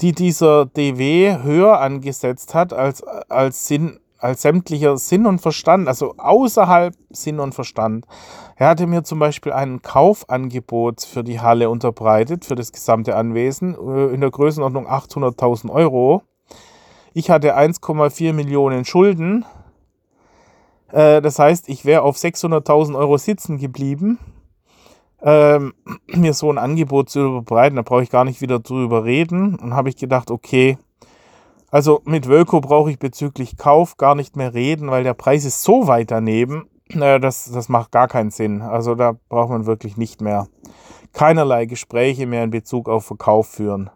die 0.02 0.12
dieser 0.12 0.66
DW 0.66 1.44
höher 1.44 1.80
angesetzt 1.80 2.56
hat 2.56 2.74
als 2.74 3.04
als 3.04 3.68
Sinn 3.68 4.00
als 4.24 4.42
sämtlicher 4.42 4.98
Sinn 4.98 5.26
und 5.26 5.40
Verstand, 5.40 5.90
also 5.90 6.16
außerhalb 6.18 6.96
Sinn 7.10 7.42
und 7.42 7.54
Verstand. 7.54 8.06
Er 8.56 8.70
hatte 8.70 8.88
mir 8.88 9.04
zum 9.04 9.20
Beispiel 9.20 9.52
ein 9.52 9.82
Kaufangebot 9.82 11.02
für 11.02 11.26
die 11.26 11.42
Halle 11.42 11.70
unterbreitet, 11.70 12.46
für 12.46 12.56
das 12.56 12.72
gesamte 12.72 13.18
Anwesen, 13.18 13.76
äh, 13.76 14.14
in 14.14 14.22
der 14.22 14.32
Größenordnung 14.32 14.88
800.000 14.88 15.70
Euro. 15.70 16.24
Ich 17.14 17.30
hatte 17.30 17.58
1,4 17.58 18.32
Millionen 18.32 18.86
Schulden. 18.86 19.46
Äh, 20.94 21.22
das 21.22 21.40
heißt, 21.40 21.70
ich 21.70 21.86
wäre 21.86 22.04
auf 22.04 22.18
600.000 22.18 22.96
Euro 22.96 23.18
sitzen 23.18 23.58
geblieben. 23.58 24.20
Ähm, 25.22 25.74
mir 26.08 26.34
so 26.34 26.52
ein 26.52 26.58
Angebot 26.58 27.10
zu 27.10 27.20
überbreiten, 27.20 27.76
da 27.76 27.82
brauche 27.82 28.04
ich 28.04 28.10
gar 28.10 28.26
nicht 28.26 28.42
wieder 28.42 28.60
drüber 28.60 29.04
reden. 29.04 29.56
Und 29.56 29.74
habe 29.74 29.90
ich 29.90 29.98
gedacht, 29.98 30.30
okay, 30.30 30.78
also 31.72 32.02
mit 32.06 32.28
Wölko 32.28 32.62
brauche 32.62 32.92
ich 32.92 33.00
bezüglich 33.00 33.58
Kauf 33.58 33.98
gar 33.98 34.14
nicht 34.14 34.36
mehr 34.36 34.54
reden, 34.54 34.92
weil 34.92 35.04
der 35.04 35.16
Preis 35.16 35.44
ist 35.44 35.64
so 35.64 35.88
weit 35.88 36.12
daneben, 36.12 36.70
äh, 36.90 37.20
das, 37.20 37.52
das 37.52 37.70
macht 37.70 37.92
gar 37.92 38.08
keinen 38.08 38.30
Sinn. 38.30 38.62
Also 38.62 38.94
da 38.94 39.16
braucht 39.30 39.50
man 39.50 39.66
wirklich 39.66 39.98
nicht 39.98 40.22
mehr 40.22 40.48
keinerlei 41.12 41.66
Gespräche 41.66 42.28
mehr 42.28 42.44
in 42.44 42.52
Bezug 42.52 42.88
auf 42.88 43.06
Verkauf 43.06 43.48
führen. 43.48 43.90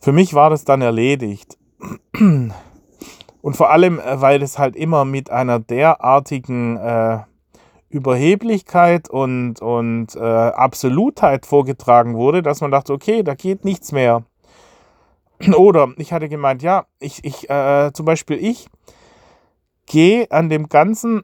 Für 0.00 0.12
mich 0.12 0.34
war 0.34 0.50
das 0.50 0.64
dann 0.64 0.82
erledigt. 0.82 1.56
Und 3.40 3.56
vor 3.56 3.70
allem, 3.70 3.98
äh, 3.98 4.20
weil 4.20 4.42
es 4.42 4.58
halt 4.58 4.76
immer 4.76 5.04
mit 5.04 5.30
einer 5.30 5.58
derartigen 5.58 6.76
äh, 6.76 7.18
Überheblichkeit 7.90 9.08
und, 9.08 9.60
und 9.62 10.14
äh, 10.14 10.20
Absolutheit 10.20 11.46
vorgetragen 11.46 12.14
wurde, 12.16 12.42
dass 12.42 12.60
man 12.60 12.70
dachte, 12.70 12.92
okay, 12.92 13.22
da 13.22 13.34
geht 13.34 13.64
nichts 13.64 13.92
mehr. 13.92 14.24
Oder 15.56 15.88
ich 15.96 16.12
hatte 16.12 16.28
gemeint, 16.28 16.62
ja, 16.62 16.86
ich, 17.00 17.24
ich, 17.24 17.48
äh, 17.48 17.90
zum 17.92 18.04
Beispiel 18.04 18.36
ich 18.44 18.68
gehe 19.86 20.30
an 20.30 20.50
dem 20.50 20.68
Ganzen 20.68 21.22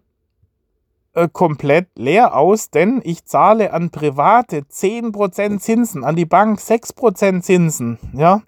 äh, 1.12 1.28
komplett 1.30 1.88
leer 1.96 2.36
aus, 2.36 2.70
denn 2.70 3.00
ich 3.04 3.24
zahle 3.24 3.72
an 3.72 3.90
Private 3.90 4.60
10% 4.60 5.58
Zinsen, 5.58 6.02
an 6.02 6.16
die 6.16 6.24
Bank 6.24 6.58
6% 6.58 7.42
Zinsen, 7.42 7.98
ja. 8.14 8.42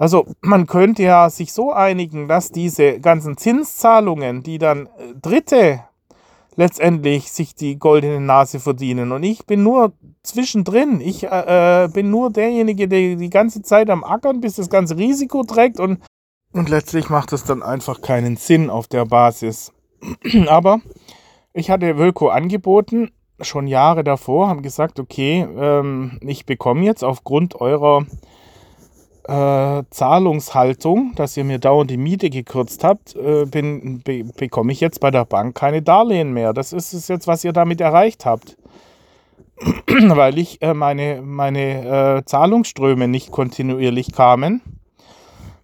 Also 0.00 0.24
man 0.40 0.66
könnte 0.66 1.02
ja 1.02 1.28
sich 1.28 1.52
so 1.52 1.72
einigen, 1.72 2.26
dass 2.26 2.50
diese 2.50 3.00
ganzen 3.00 3.36
Zinszahlungen, 3.36 4.42
die 4.42 4.56
dann 4.56 4.86
äh, 4.86 5.14
Dritte 5.20 5.80
letztendlich 6.56 7.30
sich 7.30 7.54
die 7.54 7.78
goldene 7.78 8.18
Nase 8.18 8.60
verdienen. 8.60 9.12
Und 9.12 9.24
ich 9.24 9.44
bin 9.44 9.62
nur 9.62 9.92
zwischendrin. 10.22 11.02
Ich 11.02 11.24
äh, 11.24 11.84
äh, 11.84 11.88
bin 11.88 12.08
nur 12.08 12.30
derjenige, 12.30 12.88
der 12.88 13.16
die 13.16 13.28
ganze 13.28 13.60
Zeit 13.60 13.90
am 13.90 14.02
Ackern, 14.02 14.40
bis 14.40 14.54
das 14.54 14.70
ganze 14.70 14.96
Risiko 14.96 15.42
trägt. 15.44 15.78
Und, 15.78 16.00
und 16.52 16.70
letztlich 16.70 17.10
macht 17.10 17.34
es 17.34 17.44
dann 17.44 17.62
einfach 17.62 18.00
keinen 18.00 18.38
Sinn 18.38 18.70
auf 18.70 18.88
der 18.88 19.04
Basis. 19.04 19.70
Aber 20.48 20.80
ich 21.52 21.70
hatte 21.70 21.98
Wölko 21.98 22.30
angeboten, 22.30 23.10
schon 23.42 23.66
Jahre 23.66 24.02
davor, 24.02 24.48
haben 24.48 24.62
gesagt, 24.62 24.98
okay, 24.98 25.46
ähm, 25.58 26.18
ich 26.22 26.46
bekomme 26.46 26.84
jetzt 26.84 27.04
aufgrund 27.04 27.60
eurer 27.60 28.06
äh, 29.30 29.84
Zahlungshaltung, 29.90 31.12
dass 31.14 31.36
ihr 31.36 31.44
mir 31.44 31.60
dauernd 31.60 31.90
die 31.90 31.96
Miete 31.96 32.30
gekürzt 32.30 32.82
habt, 32.82 33.14
äh, 33.14 33.44
bin, 33.44 34.02
be, 34.02 34.24
bekomme 34.24 34.72
ich 34.72 34.80
jetzt 34.80 34.98
bei 34.98 35.12
der 35.12 35.24
Bank 35.24 35.54
keine 35.54 35.82
Darlehen 35.82 36.32
mehr. 36.32 36.52
Das 36.52 36.72
ist 36.72 36.92
es 36.92 37.06
jetzt, 37.06 37.28
was 37.28 37.44
ihr 37.44 37.52
damit 37.52 37.80
erreicht 37.80 38.26
habt. 38.26 38.56
Weil 39.86 40.36
ich 40.38 40.60
äh, 40.62 40.74
meine, 40.74 41.22
meine 41.22 42.18
äh, 42.18 42.24
Zahlungsströme 42.24 43.06
nicht 43.06 43.30
kontinuierlich 43.30 44.12
kamen. 44.12 44.62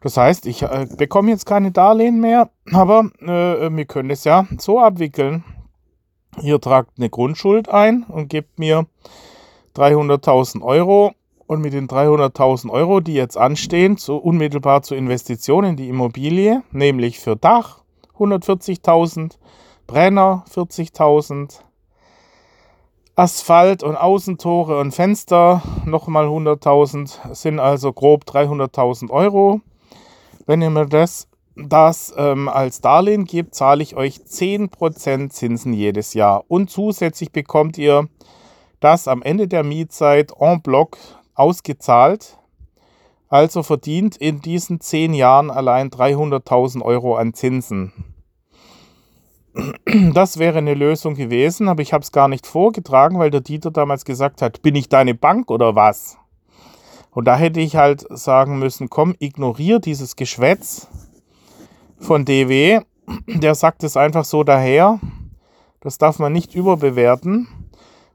Das 0.01 0.17
heißt, 0.17 0.47
ich 0.47 0.63
äh, 0.63 0.87
bekomme 0.97 1.33
jetzt 1.33 1.47
keine 1.47 1.73
Darlehen 1.73 2.21
mehr, 2.21 2.51
aber 2.73 3.11
äh, 3.21 3.75
wir 3.75 3.85
können 3.87 4.11
es 4.11 4.23
ja 4.23 4.47
so 4.59 4.79
abwickeln. 4.79 5.43
Ihr 6.41 6.61
tragt 6.61 6.91
eine 6.99 7.11
Grundschuld 7.11 7.69
ein 7.69 8.05
und 8.05 8.29
gebt 8.29 8.61
mir 8.61 8.87
300.000 9.75 10.63
Euro 10.63 11.15
und 11.47 11.61
mit 11.61 11.73
den 11.73 11.89
300.000 11.89 12.71
Euro, 12.71 13.01
die 13.01 13.15
jetzt 13.15 13.37
anstehen, 13.37 13.97
zu, 13.97 14.17
unmittelbar 14.17 14.83
zur 14.83 14.97
Investition 14.97 15.65
in 15.65 15.77
die 15.77 15.89
Immobilie, 15.89 16.63
nämlich 16.73 17.21
für 17.21 17.37
Dach 17.37 17.83
140.000, 18.19 19.39
Brenner 19.87 20.45
40.000, 20.53 21.61
Asphalt 23.15 23.83
und 23.83 23.97
Außentore 23.97 24.79
und 24.79 24.93
Fenster 24.93 25.63
nochmal 25.85 26.27
100.000, 26.27 27.35
sind 27.35 27.61
also 27.61 27.93
grob 27.93 28.25
300.000 28.25 29.11
Euro. 29.11 29.61
Wenn 30.47 30.61
ihr 30.61 30.71
mir 30.71 30.87
das, 30.87 31.29
das 31.57 32.13
ähm, 32.17 32.49
als 32.49 32.81
Darlehen 32.81 33.25
gebt, 33.25 33.55
zahle 33.55 33.83
ich 33.83 33.97
euch 33.97 34.19
10% 34.19 35.31
Zinsen 35.31 35.73
jedes 35.73 36.15
Jahr. 36.15 36.45
Und 36.49 36.71
zusätzlich 36.71 37.33
bekommt 37.33 37.79
ihr 37.79 38.09
das 38.81 39.09
am 39.09 39.23
Ende 39.23 39.49
der 39.49 39.65
Mietzeit 39.65 40.33
en 40.39 40.61
bloc 40.61 40.99
ausgezahlt. 41.37 42.39
Also 43.29 43.63
verdient 43.63 44.17
in 44.17 44.41
diesen 44.41 44.81
zehn 44.81 45.15
Jahren 45.15 45.51
allein 45.51 45.91
300.000 45.91 46.83
Euro 46.83 47.17
an 47.17 47.35
Zinsen. 47.35 47.93
Das 50.13 50.39
wäre 50.39 50.59
eine 50.59 50.75
Lösung 50.75 51.15
gewesen, 51.15 51.69
aber 51.69 51.81
ich 51.81 51.93
habe 51.93 52.03
es 52.03 52.13
gar 52.13 52.29
nicht 52.29 52.47
vorgetragen, 52.47 53.19
weil 53.19 53.31
der 53.31 53.41
Dieter 53.41 53.71
damals 53.71 54.05
gesagt 54.05 54.43
hat, 54.43 54.61
bin 54.63 54.75
ich 54.75 54.89
deine 54.89 55.15
Bank 55.15 55.51
oder 55.51 55.75
was? 55.75 56.19
Und 57.11 57.25
da 57.25 57.39
hätte 57.39 57.61
ich 57.61 57.77
halt 57.77 58.05
sagen 58.11 58.59
müssen, 58.59 58.91
komm, 58.91 59.15
ignoriere 59.19 59.81
dieses 59.81 60.17
Geschwätz 60.17 60.89
von 61.99 62.27
DW. 62.27 62.81
Der 63.27 63.55
sagt 63.55 63.85
es 63.85 63.97
einfach 63.97 64.27
so 64.27 64.45
daher. 64.45 65.01
Das 65.81 65.97
darf 65.97 66.19
man 66.19 66.33
nicht 66.35 66.55
überbewerten. 66.55 67.49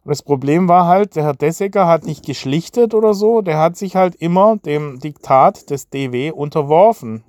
Und 0.03 0.09
das 0.09 0.23
Problem 0.23 0.67
war 0.67 0.87
halt, 0.87 1.15
der 1.15 1.23
Herr 1.23 1.33
Dessecker 1.33 1.87
hat 1.87 2.05
nicht 2.05 2.25
geschlichtet 2.25 2.93
oder 2.93 3.13
so, 3.13 3.41
der 3.41 3.59
hat 3.59 3.77
sich 3.77 3.95
halt 3.95 4.15
immer 4.15 4.57
dem 4.57 4.99
Diktat 4.99 5.69
des 5.69 5.89
DW 5.89 6.31
unterworfen. 6.31 7.23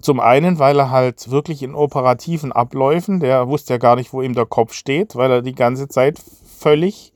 Zum 0.00 0.20
einen, 0.20 0.58
weil 0.58 0.78
er 0.78 0.90
halt 0.90 1.30
wirklich 1.30 1.62
in 1.62 1.74
operativen 1.74 2.52
Abläufen, 2.52 3.20
der 3.20 3.48
wusste 3.48 3.74
ja 3.74 3.78
gar 3.78 3.96
nicht, 3.96 4.12
wo 4.12 4.22
ihm 4.22 4.34
der 4.34 4.46
Kopf 4.46 4.72
steht, 4.72 5.16
weil 5.16 5.30
er 5.30 5.42
die 5.42 5.54
ganze 5.54 5.88
Zeit 5.88 6.18
völlig 6.18 7.12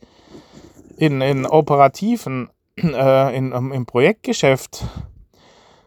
in, 0.97 1.21
in 1.23 1.47
operativen, 1.47 2.50
äh, 2.77 3.37
in, 3.37 3.53
im 3.53 3.87
Projektgeschäft 3.87 4.85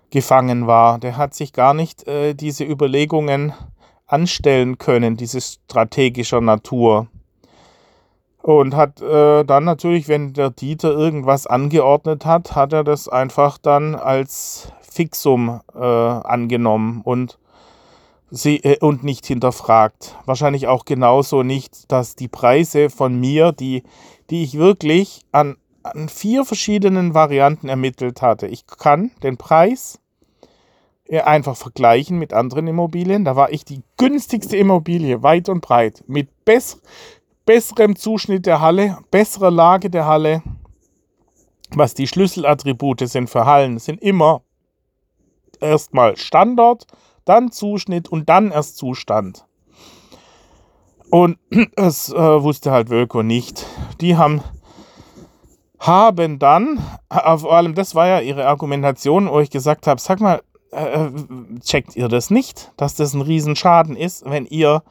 gefangen 0.10 0.66
war. 0.68 1.00
Der 1.00 1.18
hat 1.18 1.34
sich 1.34 1.54
gar 1.54 1.74
nicht 1.74 2.08
äh, 2.08 2.34
diese 2.34 2.64
Überlegungen 2.64 3.54
anstellen 4.08 4.78
können, 4.78 5.18
diese 5.18 5.42
strategischer 5.42 6.42
Natur. 6.42 7.08
Und 8.44 8.76
hat 8.76 9.02
äh, 9.02 9.46
dann 9.46 9.64
natürlich, 9.64 10.10
wenn 10.10 10.34
der 10.34 10.50
Dieter 10.50 10.92
irgendwas 10.92 11.48
angeordnet 11.48 12.26
hat, 12.26 12.56
hat 12.56 12.74
er 12.74 12.84
das 12.84 13.08
einfach 13.08 13.58
dann 13.58 13.96
als 13.96 14.68
Fixum 14.82 15.62
äh, 15.74 15.80
angenommen 15.80 17.00
und, 17.06 17.40
sie, 18.30 18.58
äh, 18.58 18.80
und 18.80 19.06
nicht 19.06 19.26
hinterfragt. 19.26 20.18
Wahrscheinlich 20.26 20.68
auch 20.68 20.84
genauso 20.84 21.42
nicht, 21.42 21.90
dass 21.90 22.18
die 22.18 22.28
Preise 22.28 22.90
von 22.90 23.18
mir, 23.18 23.54
die 23.54 23.84
die 24.30 24.44
ich 24.44 24.58
wirklich 24.58 25.22
an, 25.32 25.58
an 25.84 26.10
vier 26.10 26.44
verschiedenen 26.44 27.14
Varianten 27.14 27.70
ermittelt 27.70 28.22
hatte. 28.22 28.48
Ich 28.48 28.68
kann 28.68 29.12
den 29.22 29.38
Preis 29.38 30.00
einfach 31.12 31.56
vergleichen 31.56 32.18
mit 32.18 32.34
anderen 32.34 32.66
Immobilien. 32.66 33.26
Da 33.26 33.36
war 33.36 33.52
ich 33.52 33.66
die 33.66 33.84
günstigste 33.98 34.58
Immobilie, 34.58 35.22
weit 35.22 35.50
und 35.50 35.62
breit, 35.62 36.04
mit 36.08 36.46
bess 36.46 36.82
besserem 37.46 37.96
Zuschnitt 37.96 38.46
der 38.46 38.62
Halle, 38.62 39.00
besserer 39.12 39.52
Lage 39.52 39.90
der 39.90 40.06
Halle. 40.06 40.44
Was 41.72 41.94
die 41.94 42.08
Schlüsselattribute 42.08 43.08
sind 43.08 43.30
für 43.30 43.46
Hallen, 43.46 43.80
sind 43.80 44.02
immer 44.02 44.42
erstmal 45.60 46.18
Standort, 46.18 46.86
dann 47.26 47.52
Zuschnitt 47.52 48.10
und 48.10 48.30
dann 48.30 48.52
erst 48.52 48.78
Zustand. 48.78 49.46
Und 51.10 51.38
das 51.76 52.10
äh, 52.10 52.44
wusste 52.44 52.72
halt 52.72 52.90
Wölko 52.90 53.24
nicht. 53.24 53.66
Die 54.02 54.18
haben, 54.18 54.42
haben 55.80 56.40
dann, 56.40 56.80
äh, 57.10 57.38
vor 57.38 57.54
allem 57.54 57.76
das 57.76 57.96
war 57.96 58.08
ja 58.08 58.20
ihre 58.20 58.48
Argumentation, 58.48 59.30
wo 59.30 59.40
ich 59.40 59.50
gesagt 59.50 59.88
habe, 59.88 60.02
sag 60.02 60.22
mal, 60.22 60.42
äh, 60.72 61.06
äh, 61.06 61.12
checkt 61.60 61.96
ihr 61.96 62.08
das 62.08 62.32
nicht, 62.32 62.72
dass 62.78 62.96
das 62.96 63.14
ein 63.14 63.22
Riesenschaden 63.22 63.96
ist, 63.96 64.26
wenn 64.26 64.46
ihr 64.46 64.84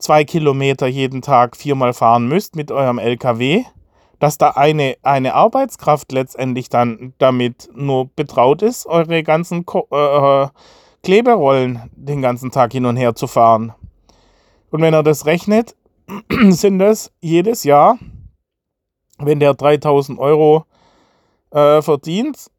zwei 0.00 0.24
Kilometer 0.24 0.86
jeden 0.86 1.22
Tag 1.22 1.56
viermal 1.56 1.92
fahren 1.92 2.26
müsst 2.26 2.56
mit 2.56 2.72
eurem 2.72 2.98
LKW, 2.98 3.64
dass 4.18 4.38
da 4.38 4.50
eine, 4.50 4.96
eine 5.02 5.34
Arbeitskraft 5.34 6.10
letztendlich 6.12 6.68
dann 6.68 7.14
damit 7.18 7.68
nur 7.74 8.10
betraut 8.16 8.62
ist, 8.62 8.86
eure 8.86 9.22
ganzen 9.22 9.64
Ko 9.64 9.86
äh, 9.90 10.48
Kleberollen 11.02 11.90
den 11.94 12.20
ganzen 12.20 12.50
Tag 12.50 12.72
hin 12.72 12.84
und 12.84 12.96
her 12.96 13.14
zu 13.14 13.26
fahren. 13.26 13.72
Und 14.70 14.82
wenn 14.82 14.92
er 14.92 15.02
das 15.02 15.24
rechnet, 15.24 15.74
sind 16.50 16.78
das 16.78 17.10
jedes 17.20 17.64
Jahr, 17.64 17.98
wenn 19.18 19.40
der 19.40 19.54
3000 19.54 20.18
Euro 20.18 20.64
äh, 21.52 21.80
verdient, 21.80 22.50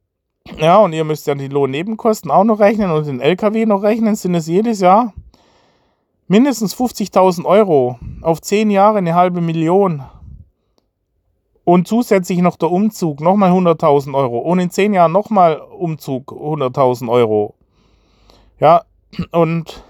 ja, 0.57 0.77
und 0.77 0.93
ihr 0.93 1.03
müsst 1.03 1.27
ja 1.27 1.35
die 1.35 1.49
Lohnnebenkosten 1.49 2.31
auch 2.31 2.43
noch 2.43 2.59
rechnen 2.59 2.89
und 2.89 3.05
den 3.05 3.21
LKW 3.21 3.67
noch 3.67 3.83
rechnen, 3.83 4.15
sind 4.15 4.33
es 4.33 4.47
jedes 4.47 4.79
Jahr 4.79 5.13
mindestens 6.31 6.73
50.000 6.73 7.43
Euro. 7.43 7.99
Auf 8.21 8.41
10 8.41 8.71
Jahre 8.71 8.99
eine 8.99 9.15
halbe 9.15 9.41
Million. 9.41 10.03
Und 11.65 11.89
zusätzlich 11.89 12.39
noch 12.39 12.55
der 12.55 12.71
Umzug, 12.71 13.19
nochmal 13.19 13.51
100.000 13.51 14.15
Euro. 14.15 14.39
Und 14.39 14.59
in 14.59 14.71
10 14.71 14.93
Jahren 14.93 15.11
nochmal 15.11 15.59
Umzug, 15.59 16.31
100.000 16.31 17.09
Euro. 17.09 17.55
Ja, 18.59 18.83
und 19.31 19.83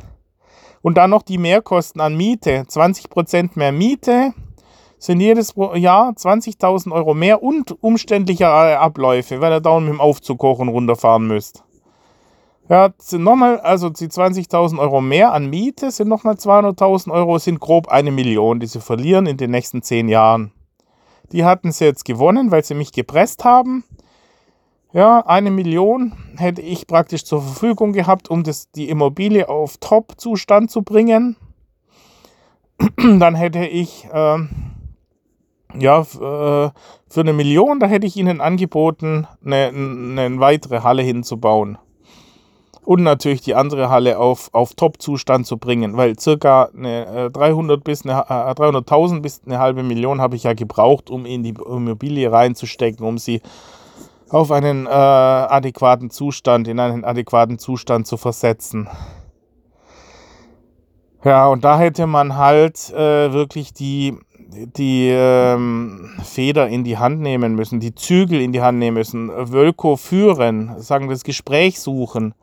und 0.82 0.97
dann 0.97 1.12
noch 1.12 1.21
die 1.21 1.38
Mehrkosten 1.38 2.01
an 2.01 2.17
Miete. 2.17 2.63
20% 2.63 3.51
mehr 3.54 3.71
Miete 3.71 4.34
sind 4.97 5.19
jedes 5.19 5.54
Jahr 5.75 6.10
20.000 6.10 6.91
Euro 6.91 7.13
mehr 7.13 7.43
und 7.43 7.84
umständlichere 7.84 8.80
Abläufe, 8.80 9.41
weil 9.41 9.54
ihr 9.54 9.62
dauernd 9.62 9.86
mit 9.86 9.93
dem 9.93 10.01
Aufzug 10.01 10.41
hoch 10.41 10.58
und 10.58 10.69
runter 10.69 10.95
fahren 10.95 11.27
müsst. 11.27 11.63
Ja, 12.72 12.94
sind 13.00 13.24
nochmal, 13.24 13.60
also 13.60 13.90
die 13.90 14.08
20.000 14.08 14.80
Euro 14.80 15.02
mehr 15.02 15.34
an 15.34 15.50
Miete 15.50 15.92
sind 15.92 16.08
nochmal 16.08 16.36
200.000 16.36 17.12
Euro, 17.12 17.38
sind 17.38 17.60
grob 17.60 17.90
eine 17.90 18.12
Million, 18.12 18.62
die 18.62 18.68
sie 18.68 18.80
verlieren 18.80 19.26
in 19.26 19.36
den 19.36 19.52
nächsten 19.52 19.82
zehn 19.82 20.08
Jahren. 20.08 20.54
Die 21.34 21.44
hatten 21.44 21.74
sie 21.74 21.84
jetzt 21.84 22.06
gewonnen, 22.06 22.50
weil 22.50 22.64
sie 22.64 22.74
mich 22.74 22.94
gepresst 22.94 23.44
haben. 23.44 23.84
Ja, 24.94 25.20
eine 25.26 25.52
Million 25.52 26.14
hätte 26.38 26.62
ich 26.62 26.88
praktisch 26.88 27.26
zur 27.26 27.42
Verfügung 27.42 27.92
gehabt, 27.92 28.30
um 28.30 28.42
das, 28.46 28.72
die 28.72 28.88
Immobilie 28.88 29.50
auf 29.50 29.76
Top-Zustand 29.82 30.72
zu 30.72 30.82
bringen. 30.82 31.36
Dann 32.96 33.36
hätte 33.36 33.66
ich, 33.66 34.08
äh, 34.14 34.38
ja, 35.78 36.04
für 36.06 36.72
eine 37.18 37.34
Million, 37.34 37.82
da 37.82 37.88
hätte 37.88 38.08
ich 38.08 38.16
ihnen 38.16 38.40
angeboten, 38.40 39.28
eine, 39.44 39.68
eine 39.68 40.40
weitere 40.40 40.84
Halle 40.84 41.04
hinzubauen. 41.04 41.78
Und 42.84 43.04
natürlich 43.04 43.41
die 43.41 43.54
andere 43.54 43.89
Halle 43.89 44.17
auf, 44.17 44.50
auf 44.54 44.74
Top-Zustand 44.74 45.46
zu 45.46 45.58
bringen, 45.58 45.98
weil 45.98 46.17
circa 46.17 46.70
eine, 46.76 47.26
äh, 47.26 47.30
300 47.30 47.84
bis 47.84 48.04
eine, 48.06 48.22
äh, 48.22 48.56
300.000 48.56 49.22
bis 49.22 49.41
eine 49.46 49.60
halbe 49.60 49.84
Million 49.84 50.20
habe 50.20 50.36
ich 50.36 50.44
ja 50.44 50.54
gebraucht, 50.54 51.12
um 51.12 51.26
in 51.26 51.44
die 51.44 51.54
Immobilie 51.54 52.32
reinzustecken, 52.32 53.06
um 53.06 53.20
sie 53.20 53.41
auf 54.30 54.52
einen 54.52 54.88
äh, 54.88 54.89
adäquaten 54.89 56.10
Zustand, 56.10 56.67
in 56.67 56.80
einen 56.80 57.04
adäquaten 57.04 57.60
Zustand 57.60 58.08
zu 58.08 58.17
versetzen. 58.17 58.89
Ja, 61.24 61.48
und 61.50 61.63
da 61.63 61.78
hätte 61.78 62.08
man 62.08 62.36
halt 62.36 62.89
äh, 62.94 63.32
wirklich 63.32 63.74
die, 63.74 64.17
die 64.39 65.10
ähm, 65.12 66.10
Feder 66.24 66.67
in 66.67 66.84
die 66.84 66.98
Hand 66.98 67.22
nehmen 67.22 67.54
müssen, 67.54 67.80
die 67.80 67.94
Zügel 67.94 68.41
in 68.41 68.54
die 68.54 68.62
Hand 68.62 68.80
nehmen 68.80 68.96
müssen, 68.96 69.30
Wölko 69.30 69.98
führen, 69.98 70.74
sagen 70.80 71.10
das 71.10 71.24
Gespräch 71.24 71.80
suchen 71.80 72.34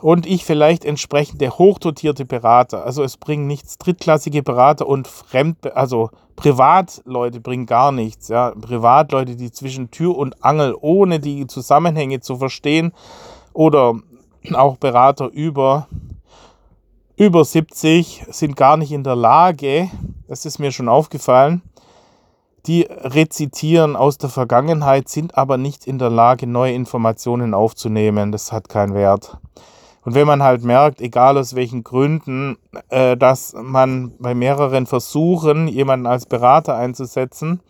und 0.00 0.26
ich 0.26 0.44
vielleicht 0.44 0.84
entsprechende 0.84 1.50
hochdotierte 1.50 2.24
Berater. 2.24 2.84
Also 2.84 3.02
es 3.02 3.16
bringen 3.16 3.46
nichts 3.46 3.78
drittklassige 3.78 4.42
Berater 4.42 4.86
und 4.86 5.08
Fremd, 5.08 5.74
also 5.74 6.10
Privatleute 6.36 7.40
bringen 7.40 7.66
gar 7.66 7.92
nichts. 7.92 8.28
Ja, 8.28 8.52
Privatleute, 8.52 9.36
die 9.36 9.50
zwischen 9.50 9.90
Tür 9.90 10.16
und 10.16 10.42
Angel, 10.42 10.74
ohne 10.80 11.20
die 11.20 11.46
Zusammenhänge 11.46 12.20
zu 12.20 12.36
verstehen, 12.36 12.92
oder 13.52 13.94
auch 14.54 14.76
Berater 14.76 15.28
über 15.28 15.86
über 17.16 17.44
70 17.44 18.24
sind 18.30 18.56
gar 18.56 18.78
nicht 18.78 18.92
in 18.92 19.04
der 19.04 19.16
Lage, 19.16 19.90
das 20.26 20.46
ist 20.46 20.58
mir 20.58 20.72
schon 20.72 20.88
aufgefallen, 20.88 21.60
die 22.64 22.82
rezitieren 22.88 23.94
aus 23.94 24.16
der 24.16 24.30
Vergangenheit, 24.30 25.10
sind 25.10 25.36
aber 25.36 25.58
nicht 25.58 25.86
in 25.86 25.98
der 25.98 26.08
Lage, 26.08 26.46
neue 26.46 26.72
Informationen 26.72 27.52
aufzunehmen. 27.52 28.32
Das 28.32 28.52
hat 28.52 28.70
keinen 28.70 28.94
Wert. 28.94 29.36
Und 30.02 30.14
wenn 30.14 30.26
man 30.26 30.42
halt 30.42 30.64
merkt, 30.64 31.00
egal 31.00 31.36
aus 31.36 31.54
welchen 31.54 31.84
Gründen, 31.84 32.56
äh, 32.88 33.16
dass 33.16 33.54
man 33.54 34.14
bei 34.18 34.34
mehreren 34.34 34.86
Versuchen, 34.86 35.68
jemanden 35.68 36.06
als 36.06 36.26
Berater 36.26 36.76
einzusetzen, 36.76 37.60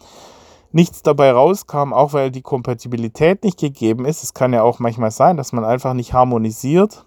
nichts 0.73 1.03
dabei 1.03 1.33
rauskam, 1.33 1.93
auch 1.93 2.13
weil 2.13 2.31
die 2.31 2.43
Kompatibilität 2.43 3.43
nicht 3.43 3.59
gegeben 3.59 4.05
ist. 4.05 4.23
Es 4.23 4.35
kann 4.35 4.53
ja 4.53 4.63
auch 4.63 4.79
manchmal 4.79 5.11
sein, 5.11 5.37
dass 5.37 5.53
man 5.53 5.65
einfach 5.65 5.95
nicht 5.95 6.13
harmonisiert. 6.13 7.05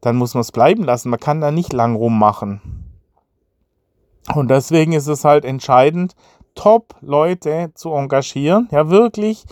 Dann 0.00 0.16
muss 0.16 0.34
man 0.34 0.42
es 0.42 0.52
bleiben 0.52 0.84
lassen. 0.84 1.10
Man 1.10 1.20
kann 1.20 1.40
da 1.40 1.50
nicht 1.50 1.72
lang 1.72 1.94
rummachen. 1.94 2.60
Und 4.34 4.48
deswegen 4.48 4.92
ist 4.92 5.06
es 5.06 5.24
halt 5.24 5.44
entscheidend, 5.44 6.14
Top-Leute 6.54 7.70
zu 7.74 7.92
engagieren. 7.92 8.68
Ja, 8.72 8.90
wirklich 8.90 9.44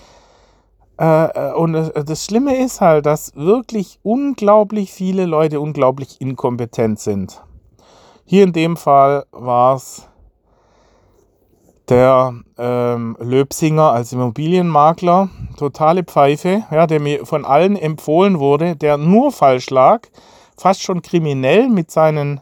und 0.98 1.72
das 1.72 2.24
Schlimme 2.24 2.56
ist 2.56 2.80
halt, 2.80 3.04
dass 3.04 3.34
wirklich 3.36 3.98
unglaublich 4.02 4.92
viele 4.92 5.26
Leute 5.26 5.60
unglaublich 5.60 6.20
inkompetent 6.20 6.98
sind. 6.98 7.42
Hier 8.24 8.44
in 8.44 8.52
dem 8.52 8.76
Fall 8.76 9.26
war 9.30 9.76
es 9.76 10.08
der 11.88 12.34
ähm, 12.58 13.16
Löbsinger 13.20 13.92
als 13.92 14.12
Immobilienmakler, 14.12 15.28
totale 15.56 16.02
Pfeife, 16.02 16.64
ja, 16.70 16.86
der 16.86 17.00
mir 17.00 17.24
von 17.26 17.44
allen 17.44 17.76
empfohlen 17.76 18.40
wurde, 18.40 18.74
der 18.74 18.96
nur 18.96 19.30
falsch 19.30 19.70
lag, 19.70 20.00
fast 20.56 20.82
schon 20.82 21.02
kriminell 21.02 21.68
mit 21.68 21.90
seinen 21.90 22.40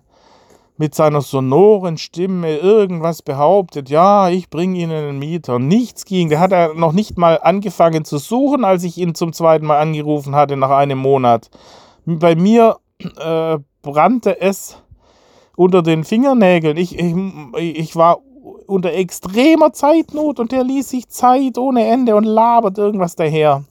mit 0.76 0.94
seiner 0.94 1.20
sonoren 1.20 1.98
Stimme 1.98 2.56
irgendwas 2.56 3.22
behauptet, 3.22 3.90
ja, 3.90 4.28
ich 4.28 4.50
bringe 4.50 4.78
Ihnen 4.78 4.92
einen 4.92 5.18
Mieter. 5.18 5.58
Nichts 5.58 6.04
ging. 6.04 6.28
Der 6.28 6.40
hat 6.40 6.52
er 6.52 6.74
noch 6.74 6.92
nicht 6.92 7.16
mal 7.16 7.38
angefangen 7.40 8.04
zu 8.04 8.18
suchen, 8.18 8.64
als 8.64 8.82
ich 8.82 8.98
ihn 8.98 9.14
zum 9.14 9.32
zweiten 9.32 9.66
Mal 9.66 9.78
angerufen 9.78 10.34
hatte 10.34 10.56
nach 10.56 10.70
einem 10.70 10.98
Monat. 10.98 11.48
Bei 12.06 12.34
mir 12.34 12.76
äh, 13.18 13.58
brannte 13.82 14.40
es 14.40 14.82
unter 15.56 15.82
den 15.82 16.02
Fingernägeln. 16.02 16.76
Ich, 16.76 16.98
ich, 16.98 17.14
ich 17.56 17.96
war 17.96 18.18
unter 18.66 18.92
extremer 18.92 19.72
Zeitnot 19.72 20.40
und 20.40 20.50
der 20.50 20.64
ließ 20.64 20.88
sich 20.88 21.08
Zeit 21.08 21.56
ohne 21.56 21.87
Ende 21.87 22.16
und 22.16 22.24
labert 22.24 22.78
irgendwas 22.78 23.14
daher. 23.14 23.62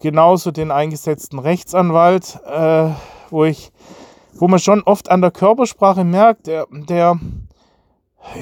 Genauso 0.00 0.50
den 0.50 0.70
eingesetzten 0.70 1.38
Rechtsanwalt, 1.38 2.38
äh, 2.44 2.90
wo 3.30 3.44
ich 3.44 3.72
wo 4.38 4.48
man 4.48 4.58
schon 4.58 4.82
oft 4.82 5.10
an 5.10 5.20
der 5.20 5.30
Körpersprache 5.30 6.04
merkt, 6.04 6.46
der, 6.46 6.66
der, 6.70 7.18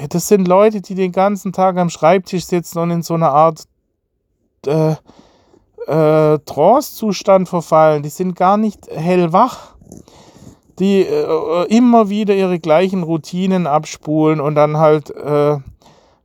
das 0.09 0.27
sind 0.27 0.47
Leute, 0.47 0.81
die 0.81 0.95
den 0.95 1.11
ganzen 1.11 1.53
Tag 1.53 1.77
am 1.77 1.89
Schreibtisch 1.89 2.45
sitzen 2.45 2.79
und 2.79 2.91
in 2.91 3.01
so 3.01 3.13
einer 3.13 3.31
Art 3.31 3.63
äh, 4.65 4.95
äh, 5.87 6.39
Trance-Zustand 6.39 7.47
verfallen. 7.47 8.03
Die 8.03 8.09
sind 8.09 8.35
gar 8.35 8.57
nicht 8.57 8.87
hellwach. 8.87 9.75
Die 10.79 11.01
äh, 11.01 11.65
immer 11.69 12.09
wieder 12.09 12.35
ihre 12.35 12.59
gleichen 12.59 13.03
Routinen 13.03 13.65
abspulen 13.65 14.41
und 14.41 14.55
dann 14.55 14.77
halt, 14.77 15.09
äh, 15.09 15.57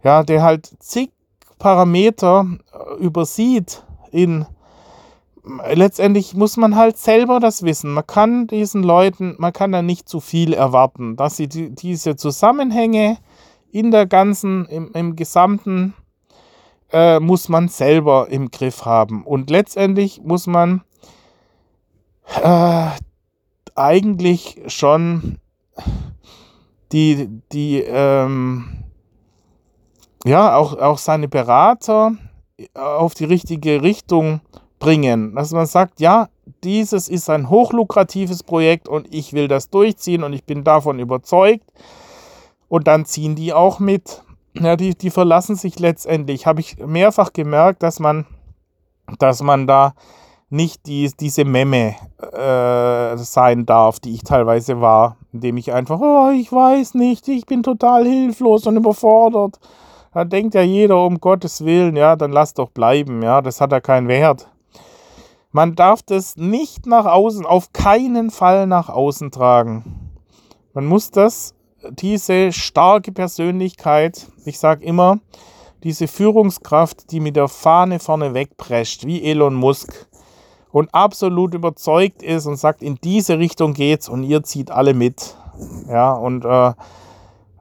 ja, 0.03 0.23
der 0.25 0.43
halt 0.43 0.69
zig 0.81 1.11
Parameter 1.59 2.47
äh, 2.73 3.03
übersieht 3.03 3.85
in 4.11 4.47
letztendlich 5.73 6.35
muss 6.35 6.57
man 6.57 6.77
halt 6.77 6.99
selber 6.99 7.41
das 7.41 7.63
wissen. 7.63 7.93
Man 7.93 8.07
kann 8.07 8.47
diesen 8.47 8.83
Leuten, 8.83 9.35
man 9.39 9.53
kann 9.53 9.73
da 9.73 9.83
nicht 9.83 10.09
zu 10.09 10.21
viel 10.21 10.53
erwarten, 10.53 11.17
dass 11.17 11.37
sie 11.37 11.49
die, 11.49 11.75
diese 11.75 12.17
Zusammenhänge 12.17 13.19
in 13.73 13.91
der 13.91 14.07
ganzen, 14.07 14.67
im, 14.67 14.93
im 14.93 15.17
gesamten, 15.17 15.95
äh, 16.93 17.21
muss 17.21 17.49
man 17.49 17.69
selber 17.69 18.29
im 18.31 18.51
Griff 18.51 18.85
haben. 18.85 19.25
Und 19.25 19.51
letztendlich 19.51 20.21
muss 20.23 20.47
man 20.47 20.83
äh, 22.43 22.89
eigentlich 23.75 24.61
schon 24.67 25.39
die, 26.93 27.29
die, 27.53 27.81
ähm, 27.81 28.85
ja, 30.25 30.57
auch, 30.57 30.77
auch 30.77 30.99
seine 30.99 31.29
Berater 31.29 32.13
auf 32.75 33.15
die 33.15 33.25
richtige 33.25 33.83
Richtung 33.83 34.41
bringen, 34.81 35.37
dass 35.37 35.53
man 35.53 35.67
sagt, 35.67 36.01
ja, 36.01 36.29
dieses 36.65 37.09
ist 37.09 37.31
ein 37.31 37.49
hochlukratives 37.49 38.43
Projekt 38.43 38.89
und 38.89 39.15
ich 39.15 39.33
will 39.33 39.47
das 39.47 39.71
durchziehen 39.71 40.25
und 40.25 40.33
ich 40.33 40.45
bin 40.45 40.65
davon 40.65 40.99
überzeugt. 40.99 41.71
Und 42.69 42.89
dann 42.89 43.05
ziehen 43.05 43.37
die 43.37 43.53
auch 43.53 43.79
mit. 43.79 44.25
Ja, 44.55 44.75
die, 44.75 44.97
die 44.97 45.11
verlassen 45.11 45.55
sich 45.55 45.79
letztendlich. 45.79 46.47
Habe 46.47 46.61
ich 46.61 46.77
mehrfach 46.79 47.33
gemerkt, 47.33 47.85
dass 47.85 48.01
man, 48.01 48.27
dass 49.19 49.43
man 49.43 49.69
da 49.69 49.95
nicht 50.49 50.87
die, 50.87 51.11
diese 51.19 51.45
Memme 51.45 51.95
äh, 52.33 53.17
sein 53.17 53.67
darf, 53.67 54.01
die 54.01 54.15
ich 54.15 54.25
teilweise 54.25 54.81
war, 54.81 55.17
indem 55.33 55.57
ich 55.57 55.73
einfach, 55.73 56.01
oh, 56.01 56.31
ich 56.31 56.51
weiß 56.51 56.95
nicht, 56.95 57.29
ich 57.29 57.47
bin 57.47 57.63
total 57.63 58.05
hilflos 58.05 58.67
und 58.67 58.77
überfordert. 58.77 59.61
Da 60.13 60.25
denkt 60.25 60.55
ja 60.55 60.63
jeder, 60.63 61.05
um 61.05 61.21
Gottes 61.21 61.65
Willen, 61.65 61.95
ja, 61.95 62.17
dann 62.17 62.33
lass 62.33 62.55
doch 62.55 62.71
bleiben, 62.71 63.23
ja, 63.23 63.41
das 63.43 63.61
hat 63.61 63.71
ja 63.71 63.81
keinen 63.81 64.09
Wert. 64.09 64.49
Man 65.53 65.75
darf 65.75 66.03
das 66.03 66.37
nicht 66.37 66.87
nach 66.87 67.07
außen, 67.07 67.45
auf 67.45 67.73
keinen 67.73 68.31
Fall 68.31 68.69
nach 68.69 68.89
außen 68.89 69.33
tragen. 69.33 70.11
Man 70.75 70.87
muss 70.87 71.11
das, 71.11 71.55
diese 71.91 72.53
starke 72.53 73.11
Persönlichkeit, 73.11 74.29
ich 74.45 74.61
sage 74.61 74.85
immer, 74.85 75.19
diese 75.83 76.07
Führungskraft, 76.07 77.11
die 77.11 77.19
mit 77.19 77.35
der 77.35 77.49
Fahne 77.49 77.99
vorne 77.99 78.33
wegprescht, 78.33 79.07
wie 79.07 79.25
Elon 79.25 79.55
Musk, 79.55 80.07
und 80.71 80.95
absolut 80.95 81.55
überzeugt 81.55 82.23
ist 82.23 82.47
und 82.47 82.57
sagt, 82.57 82.81
in 82.81 82.97
diese 83.03 83.39
Richtung 83.39 83.75
geht's 83.75 84.09
und 84.09 84.23
ihr 84.23 84.45
zieht 84.45 84.71
alle 84.71 84.95
mit. 84.95 85.35
Ja, 85.89 86.13
und, 86.13 86.45
äh, 86.45 86.73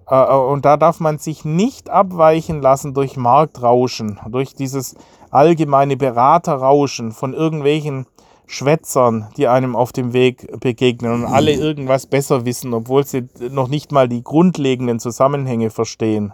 äh, 0.07 0.35
und 0.35 0.63
da 0.63 0.77
darf 0.77 0.99
man 0.99 1.17
sich 1.17 1.43
nicht 1.43 1.89
abweichen 1.89 2.61
lassen 2.61 2.93
durch 2.93 3.17
Marktrauschen, 3.17 4.19
durch 4.29 4.53
dieses 4.53 4.95
allgemeine 5.31 5.97
Beraterrauschen 5.97 7.11
von 7.11 7.33
irgendwelchen 7.33 8.05
Schwätzern, 8.45 9.27
die 9.37 9.47
einem 9.47 9.75
auf 9.75 9.91
dem 9.91 10.11
Weg 10.13 10.59
begegnen 10.59 11.13
und 11.13 11.25
alle 11.25 11.53
irgendwas 11.53 12.07
besser 12.07 12.45
wissen, 12.45 12.73
obwohl 12.73 13.05
sie 13.05 13.29
noch 13.51 13.67
nicht 13.67 13.91
mal 13.91 14.09
die 14.09 14.23
grundlegenden 14.23 14.99
Zusammenhänge 14.99 15.69
verstehen. 15.69 16.33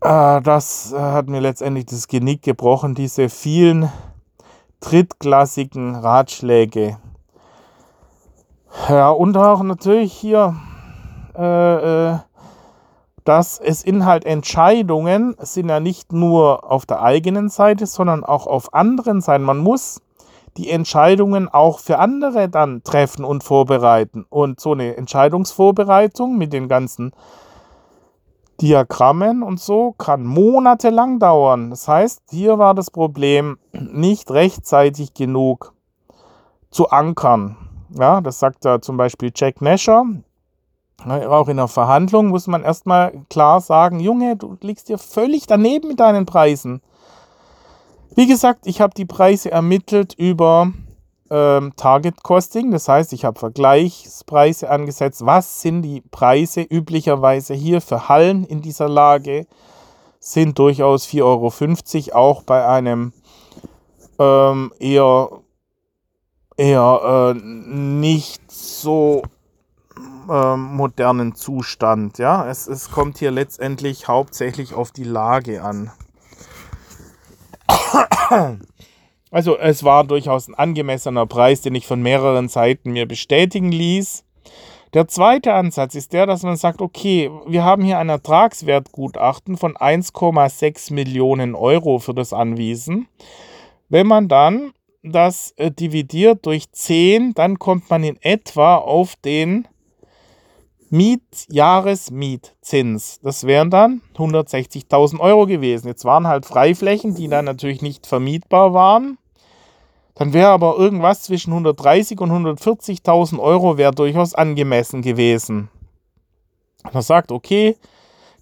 Äh, 0.00 0.40
das 0.40 0.94
hat 0.96 1.28
mir 1.28 1.40
letztendlich 1.40 1.86
das 1.86 2.08
Genick 2.08 2.42
gebrochen, 2.42 2.94
diese 2.94 3.28
vielen 3.28 3.92
drittklassigen 4.80 5.96
Ratschläge. 5.96 6.96
Ja, 8.88 9.10
und 9.10 9.36
auch 9.36 9.62
natürlich 9.62 10.12
hier 10.12 10.56
äh, 11.36 12.12
äh, 12.12 12.18
dass 13.28 13.58
es 13.58 13.82
Inhalt 13.82 14.24
Entscheidungen 14.24 15.36
sind 15.38 15.68
ja 15.68 15.80
nicht 15.80 16.14
nur 16.14 16.72
auf 16.72 16.86
der 16.86 17.02
eigenen 17.02 17.50
Seite, 17.50 17.84
sondern 17.84 18.24
auch 18.24 18.46
auf 18.46 18.72
anderen 18.72 19.20
Seiten. 19.20 19.44
Man 19.44 19.58
muss 19.58 20.00
die 20.56 20.70
Entscheidungen 20.70 21.46
auch 21.46 21.78
für 21.78 21.98
andere 21.98 22.48
dann 22.48 22.82
treffen 22.84 23.26
und 23.26 23.44
vorbereiten. 23.44 24.24
Und 24.30 24.60
so 24.60 24.72
eine 24.72 24.96
Entscheidungsvorbereitung 24.96 26.38
mit 26.38 26.54
den 26.54 26.68
ganzen 26.68 27.12
Diagrammen 28.62 29.42
und 29.42 29.60
so 29.60 29.92
kann 29.98 30.24
monatelang 30.24 31.18
dauern. 31.18 31.68
Das 31.68 31.86
heißt, 31.86 32.22
hier 32.30 32.58
war 32.58 32.74
das 32.74 32.90
Problem 32.90 33.58
nicht 33.72 34.30
rechtzeitig 34.30 35.12
genug 35.12 35.74
zu 36.70 36.88
ankern. 36.88 37.58
Ja, 37.90 38.22
das 38.22 38.38
sagt 38.38 38.64
da 38.64 38.80
zum 38.80 38.96
Beispiel 38.96 39.32
Jack 39.34 39.60
Nasher, 39.60 40.06
auch 41.06 41.48
in 41.48 41.58
der 41.58 41.68
Verhandlung 41.68 42.28
muss 42.28 42.46
man 42.46 42.64
erstmal 42.64 43.12
klar 43.30 43.60
sagen, 43.60 44.00
Junge, 44.00 44.36
du 44.36 44.56
liegst 44.60 44.88
dir 44.88 44.98
völlig 44.98 45.46
daneben 45.46 45.88
mit 45.88 46.00
deinen 46.00 46.26
Preisen. 46.26 46.82
Wie 48.16 48.26
gesagt, 48.26 48.66
ich 48.66 48.80
habe 48.80 48.94
die 48.94 49.04
Preise 49.04 49.50
ermittelt 49.50 50.14
über 50.14 50.72
ähm, 51.30 51.72
Target 51.76 52.22
Costing, 52.22 52.72
das 52.72 52.88
heißt, 52.88 53.12
ich 53.12 53.24
habe 53.24 53.38
Vergleichspreise 53.38 54.70
angesetzt. 54.70 55.24
Was 55.24 55.60
sind 55.62 55.82
die 55.82 56.00
Preise 56.00 56.62
üblicherweise 56.62 57.54
hier 57.54 57.80
für 57.80 58.08
Hallen 58.08 58.44
in 58.44 58.60
dieser 58.60 58.88
Lage? 58.88 59.46
Sind 60.18 60.58
durchaus 60.58 61.06
4,50 61.06 62.12
Euro, 62.12 62.18
auch 62.18 62.42
bei 62.42 62.66
einem 62.66 63.12
ähm, 64.18 64.72
eher, 64.80 65.30
eher 66.56 67.34
äh, 67.36 67.40
nicht 67.40 68.50
so 68.50 69.22
ähm, 70.30 70.76
modernen 70.76 71.34
Zustand. 71.34 72.18
Ja? 72.18 72.48
Es, 72.48 72.66
es 72.66 72.90
kommt 72.90 73.18
hier 73.18 73.30
letztendlich 73.30 74.08
hauptsächlich 74.08 74.74
auf 74.74 74.90
die 74.92 75.04
Lage 75.04 75.62
an. 75.62 75.90
Also 79.30 79.58
es 79.58 79.84
war 79.84 80.04
durchaus 80.04 80.48
ein 80.48 80.54
angemessener 80.54 81.26
Preis, 81.26 81.60
den 81.60 81.74
ich 81.74 81.86
von 81.86 82.00
mehreren 82.00 82.48
Seiten 82.48 82.92
mir 82.92 83.06
bestätigen 83.06 83.70
ließ. 83.70 84.24
Der 84.94 85.06
zweite 85.06 85.52
Ansatz 85.52 85.94
ist 85.94 86.14
der, 86.14 86.24
dass 86.24 86.42
man 86.42 86.56
sagt, 86.56 86.80
okay, 86.80 87.30
wir 87.46 87.62
haben 87.62 87.82
hier 87.84 87.98
ein 87.98 88.08
Ertragswertgutachten 88.08 89.58
von 89.58 89.76
1,6 89.76 90.94
Millionen 90.94 91.54
Euro 91.54 91.98
für 91.98 92.14
das 92.14 92.32
Anwiesen. 92.32 93.06
Wenn 93.90 94.06
man 94.06 94.28
dann 94.28 94.72
das 95.02 95.52
äh, 95.56 95.70
dividiert 95.70 96.46
durch 96.46 96.72
10, 96.72 97.34
dann 97.34 97.58
kommt 97.58 97.90
man 97.90 98.02
in 98.02 98.16
etwa 98.22 98.76
auf 98.76 99.14
den 99.16 99.68
Mietjahresmietzins. 100.90 103.20
Das 103.22 103.46
wären 103.46 103.70
dann 103.70 104.00
160.000 104.16 105.20
Euro 105.20 105.46
gewesen. 105.46 105.86
Jetzt 105.88 106.04
waren 106.04 106.26
halt 106.26 106.46
Freiflächen, 106.46 107.14
die 107.14 107.28
dann 107.28 107.44
natürlich 107.44 107.82
nicht 107.82 108.06
vermietbar 108.06 108.74
waren. 108.74 109.18
Dann 110.14 110.32
wäre 110.32 110.48
aber 110.48 110.76
irgendwas 110.76 111.22
zwischen 111.22 111.52
130 111.52 112.20
und 112.20 112.30
140.000 112.30 113.38
Euro 113.38 113.78
wäre 113.78 113.92
durchaus 113.92 114.34
angemessen 114.34 115.02
gewesen. 115.02 115.68
Man 116.92 117.02
sagt, 117.02 117.30
okay, 117.30 117.76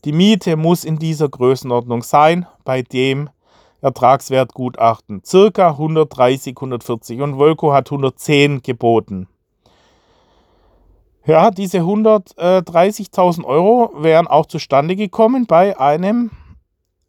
die 0.05 0.13
Miete 0.13 0.57
muss 0.57 0.85
in 0.85 0.99
dieser 0.99 1.29
Größenordnung 1.29 2.03
sein, 2.03 2.47
bei 2.65 2.83
dem 2.83 3.29
Ertragswertgutachten. 3.83 5.23
Circa 5.25 5.71
130, 5.71 6.57
140 6.57 7.21
und 7.21 7.39
Volko 7.39 7.73
hat 7.73 7.91
110 7.91 8.63
geboten. 8.63 9.29
Ja, 11.27 11.51
diese 11.51 11.79
130.000 11.79 13.45
Euro 13.45 13.91
wären 13.97 14.29
auch 14.29 14.47
zustande 14.47 14.95
gekommen 14.95 15.47
bei 15.47 15.77
einem 15.77 16.31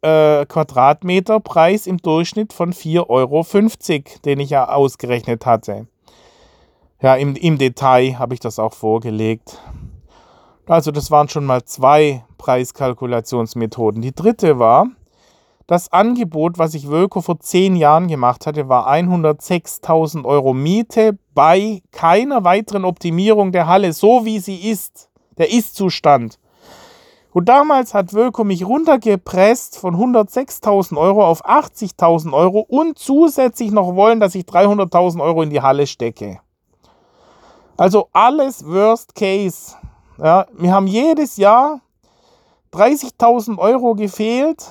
äh, 0.02 0.44
Quadratmeterpreis 0.44 1.86
im 1.86 1.98
Durchschnitt 1.98 2.52
von 2.52 2.72
4,50 2.72 3.08
Euro, 3.08 3.44
den 4.24 4.40
ich 4.40 4.50
ja 4.50 4.68
ausgerechnet 4.68 5.46
hatte. 5.46 5.86
Ja, 7.00 7.14
im, 7.14 7.36
im 7.36 7.58
Detail 7.58 8.18
habe 8.18 8.34
ich 8.34 8.40
das 8.40 8.58
auch 8.58 8.72
vorgelegt. 8.72 9.62
Also 10.66 10.90
das 10.90 11.12
waren 11.12 11.28
schon 11.28 11.44
mal 11.44 11.64
zwei 11.64 12.24
Preiskalkulationsmethoden. 12.38 14.02
Die 14.02 14.14
dritte 14.14 14.58
war, 14.58 14.88
das 15.68 15.92
Angebot, 15.92 16.58
was 16.58 16.72
ich 16.72 16.88
Wölko 16.88 17.20
vor 17.20 17.40
zehn 17.40 17.76
Jahren 17.76 18.08
gemacht 18.08 18.46
hatte, 18.46 18.70
war 18.70 18.90
106.000 18.90 20.24
Euro 20.24 20.54
Miete 20.54 21.18
bei 21.34 21.82
keiner 21.92 22.42
weiteren 22.42 22.86
Optimierung 22.86 23.52
der 23.52 23.66
Halle, 23.66 23.92
so 23.92 24.24
wie 24.24 24.38
sie 24.38 24.70
ist. 24.70 25.10
Der 25.36 25.52
Ist-Zustand. 25.52 26.38
Und 27.34 27.50
damals 27.50 27.92
hat 27.92 28.14
Wölko 28.14 28.44
mich 28.44 28.66
runtergepresst 28.66 29.76
von 29.76 29.94
106.000 29.94 30.96
Euro 30.96 31.26
auf 31.26 31.44
80.000 31.44 32.32
Euro 32.32 32.60
und 32.60 32.98
zusätzlich 32.98 33.70
noch 33.70 33.94
wollen, 33.94 34.20
dass 34.20 34.34
ich 34.34 34.44
300.000 34.44 35.22
Euro 35.22 35.42
in 35.42 35.50
die 35.50 35.60
Halle 35.60 35.86
stecke. 35.86 36.40
Also 37.76 38.08
alles 38.14 38.66
Worst 38.66 39.14
Case. 39.14 39.76
Ja, 40.16 40.46
wir 40.56 40.72
haben 40.72 40.86
jedes 40.86 41.36
Jahr 41.36 41.82
30.000 42.72 43.58
Euro 43.58 43.94
gefehlt 43.94 44.66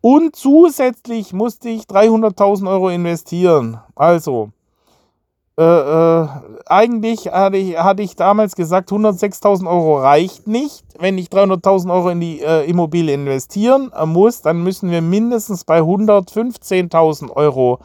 und 0.00 0.36
zusätzlich 0.36 1.32
musste 1.32 1.68
ich 1.68 1.82
300.000 1.82 2.68
Euro 2.70 2.88
investieren. 2.88 3.80
Also, 3.94 4.50
äh, 5.58 5.62
äh, 5.62 6.28
eigentlich 6.66 7.26
hatte 7.26 7.58
ich, 7.58 7.76
hatte 7.76 8.02
ich 8.02 8.16
damals 8.16 8.56
gesagt, 8.56 8.90
106.000 8.90 9.68
Euro 9.68 9.98
reicht 9.98 10.46
nicht. 10.46 10.86
Wenn 10.98 11.18
ich 11.18 11.28
300.000 11.28 11.92
Euro 11.92 12.08
in 12.08 12.20
die 12.20 12.40
äh, 12.40 12.64
Immobilie 12.64 13.12
investieren 13.12 13.92
äh, 13.94 14.06
muss, 14.06 14.40
dann 14.40 14.62
müssen 14.62 14.90
wir 14.90 15.02
mindestens 15.02 15.64
bei 15.64 15.80
115.000 15.80 17.30
Euro 17.32 17.78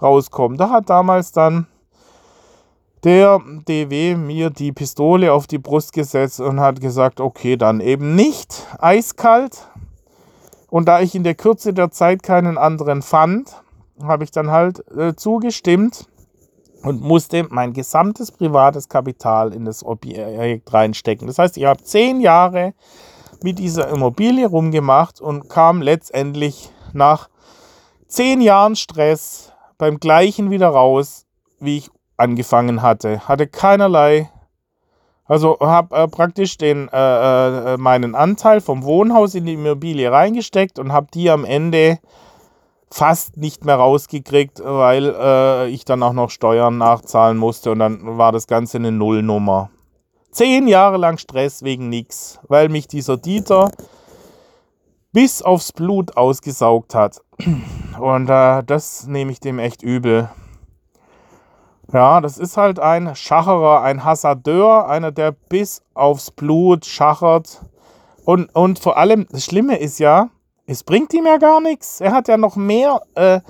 rauskommen. 0.00 0.56
Da 0.56 0.70
hat 0.70 0.88
damals 0.88 1.32
dann 1.32 1.66
der 3.04 3.40
DW 3.66 4.16
mir 4.16 4.48
die 4.48 4.72
Pistole 4.72 5.30
auf 5.32 5.46
die 5.46 5.58
Brust 5.58 5.92
gesetzt 5.92 6.40
und 6.40 6.60
hat 6.60 6.80
gesagt, 6.80 7.20
okay, 7.20 7.56
dann 7.58 7.80
eben 7.80 8.14
nicht 8.14 8.66
eiskalt. 8.78 9.68
Und 10.70 10.86
da 10.86 11.00
ich 11.00 11.14
in 11.14 11.24
der 11.24 11.34
Kürze 11.34 11.72
der 11.72 11.90
Zeit 11.90 12.22
keinen 12.22 12.58
anderen 12.58 13.02
fand, 13.02 13.62
habe 14.02 14.24
ich 14.24 14.30
dann 14.30 14.50
halt 14.50 14.84
äh, 14.96 15.14
zugestimmt 15.14 16.06
und 16.82 17.00
musste 17.00 17.46
mein 17.50 17.72
gesamtes 17.72 18.30
privates 18.30 18.88
Kapital 18.88 19.52
in 19.52 19.64
das 19.64 19.84
Objekt 19.84 20.72
reinstecken. 20.72 21.26
Das 21.26 21.38
heißt, 21.38 21.56
ich 21.56 21.64
habe 21.64 21.82
zehn 21.82 22.20
Jahre 22.20 22.74
mit 23.42 23.58
dieser 23.58 23.88
Immobilie 23.88 24.46
rumgemacht 24.46 25.20
und 25.20 25.48
kam 25.48 25.82
letztendlich 25.82 26.70
nach 26.92 27.28
zehn 28.06 28.40
Jahren 28.40 28.76
Stress 28.76 29.52
beim 29.76 29.98
gleichen 29.98 30.50
wieder 30.50 30.68
raus, 30.68 31.26
wie 31.60 31.78
ich 31.78 31.90
angefangen 32.16 32.82
hatte. 32.82 33.26
Hatte 33.28 33.46
keinerlei 33.46 34.30
also 35.28 35.58
habe 35.60 35.94
äh, 35.94 36.08
praktisch 36.08 36.56
den, 36.56 36.88
äh, 36.88 37.74
äh, 37.74 37.76
meinen 37.76 38.14
Anteil 38.14 38.60
vom 38.60 38.82
Wohnhaus 38.82 39.34
in 39.34 39.44
die 39.44 39.54
Immobilie 39.54 40.10
reingesteckt 40.10 40.78
und 40.78 40.92
habe 40.92 41.08
die 41.12 41.30
am 41.30 41.44
Ende 41.44 41.98
fast 42.90 43.36
nicht 43.36 43.64
mehr 43.66 43.76
rausgekriegt, 43.76 44.62
weil 44.64 45.14
äh, 45.14 45.68
ich 45.68 45.84
dann 45.84 46.02
auch 46.02 46.14
noch 46.14 46.30
Steuern 46.30 46.78
nachzahlen 46.78 47.36
musste 47.36 47.70
und 47.70 47.78
dann 47.78 48.16
war 48.16 48.32
das 48.32 48.46
Ganze 48.46 48.78
eine 48.78 48.90
Nullnummer. 48.90 49.70
Zehn 50.30 50.66
Jahre 50.66 50.96
lang 50.96 51.18
Stress 51.18 51.62
wegen 51.62 51.90
nichts, 51.90 52.40
weil 52.48 52.70
mich 52.70 52.88
dieser 52.88 53.18
Dieter 53.18 53.70
bis 55.12 55.42
aufs 55.42 55.72
Blut 55.72 56.16
ausgesaugt 56.16 56.94
hat. 56.94 57.20
Und 58.00 58.30
äh, 58.30 58.62
das 58.64 59.06
nehme 59.06 59.32
ich 59.32 59.40
dem 59.40 59.58
echt 59.58 59.82
übel. 59.82 60.30
Ja, 61.92 62.20
das 62.20 62.36
ist 62.36 62.58
halt 62.58 62.78
ein 62.78 63.16
Schacherer, 63.16 63.82
ein 63.82 64.04
Hasardeur, 64.04 64.88
einer, 64.88 65.10
der 65.10 65.32
bis 65.32 65.82
aufs 65.94 66.30
Blut 66.30 66.84
schachert. 66.84 67.62
Und, 68.26 68.54
und 68.54 68.78
vor 68.78 68.98
allem, 68.98 69.26
das 69.30 69.46
Schlimme 69.46 69.78
ist 69.78 69.98
ja, 69.98 70.28
es 70.66 70.84
bringt 70.84 71.14
ihm 71.14 71.24
ja 71.24 71.38
gar 71.38 71.62
nichts. 71.62 72.02
Er 72.02 72.12
hat 72.12 72.28
ja 72.28 72.36
noch 72.36 72.56
mehr, 72.56 73.00
äh, 73.14 73.40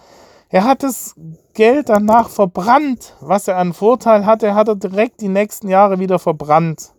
er 0.50 0.64
hat 0.64 0.84
das 0.84 1.16
Geld 1.54 1.88
danach 1.88 2.28
verbrannt. 2.28 3.16
Was 3.20 3.48
er 3.48 3.56
an 3.56 3.72
Vorteil 3.72 4.24
hatte, 4.24 4.54
hat 4.54 4.68
er 4.68 4.76
direkt 4.76 5.20
die 5.20 5.28
nächsten 5.28 5.68
Jahre 5.68 5.98
wieder 5.98 6.20
verbrannt. 6.20 6.92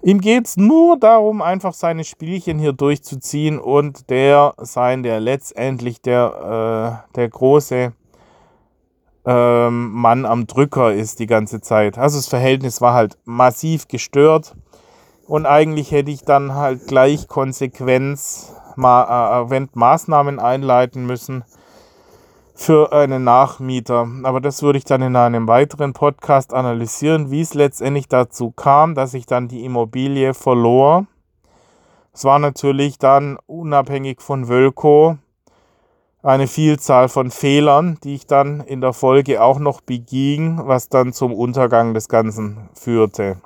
Ihm 0.00 0.22
geht 0.22 0.46
es 0.46 0.56
nur 0.56 0.98
darum, 0.98 1.42
einfach 1.42 1.74
seine 1.74 2.04
Spielchen 2.04 2.58
hier 2.58 2.72
durchzuziehen 2.72 3.58
und 3.58 4.08
der 4.08 4.54
sein, 4.56 5.02
der 5.02 5.20
letztendlich 5.20 6.00
der, 6.00 7.02
äh, 7.12 7.16
der 7.16 7.28
große 7.28 7.92
ähm, 9.26 9.92
Mann 9.92 10.24
am 10.24 10.46
Drücker 10.46 10.94
ist 10.94 11.18
die 11.18 11.26
ganze 11.26 11.60
Zeit. 11.60 11.98
Also 11.98 12.18
das 12.18 12.28
Verhältnis 12.28 12.80
war 12.80 12.94
halt 12.94 13.18
massiv 13.24 13.88
gestört 13.88 14.54
und 15.26 15.46
eigentlich 15.46 15.90
hätte 15.90 16.12
ich 16.12 16.22
dann 16.22 16.54
halt 16.54 16.86
gleich 16.86 17.26
Konsequenz 17.26 18.54
ma 18.76 19.46
äh, 19.50 19.66
Maßnahmen 19.74 20.38
einleiten 20.38 21.06
müssen 21.06 21.44
für 22.54 22.92
einen 22.92 23.24
Nachmieter. 23.24 24.08
Aber 24.22 24.40
das 24.40 24.62
würde 24.62 24.78
ich 24.78 24.84
dann 24.84 25.02
in 25.02 25.16
einem 25.16 25.48
weiteren 25.48 25.92
Podcast 25.92 26.54
analysieren, 26.54 27.30
wie 27.30 27.40
es 27.40 27.54
letztendlich 27.54 28.08
dazu 28.08 28.50
kam, 28.50 28.94
dass 28.94 29.12
ich 29.12 29.26
dann 29.26 29.48
die 29.48 29.64
Immobilie 29.64 30.34
verlor. 30.34 31.06
Es 32.14 32.24
war 32.24 32.38
natürlich 32.38 32.98
dann 32.98 33.38
unabhängig 33.46 34.22
von 34.22 34.48
Wölko 34.48 35.18
eine 36.26 36.48
Vielzahl 36.48 37.08
von 37.08 37.30
Fehlern, 37.30 37.98
die 38.02 38.16
ich 38.16 38.26
dann 38.26 38.60
in 38.60 38.80
der 38.80 38.92
Folge 38.92 39.40
auch 39.40 39.60
noch 39.60 39.80
beging, 39.80 40.60
was 40.64 40.88
dann 40.88 41.12
zum 41.12 41.32
Untergang 41.32 41.94
des 41.94 42.08
Ganzen 42.08 42.68
führte. 42.74 43.36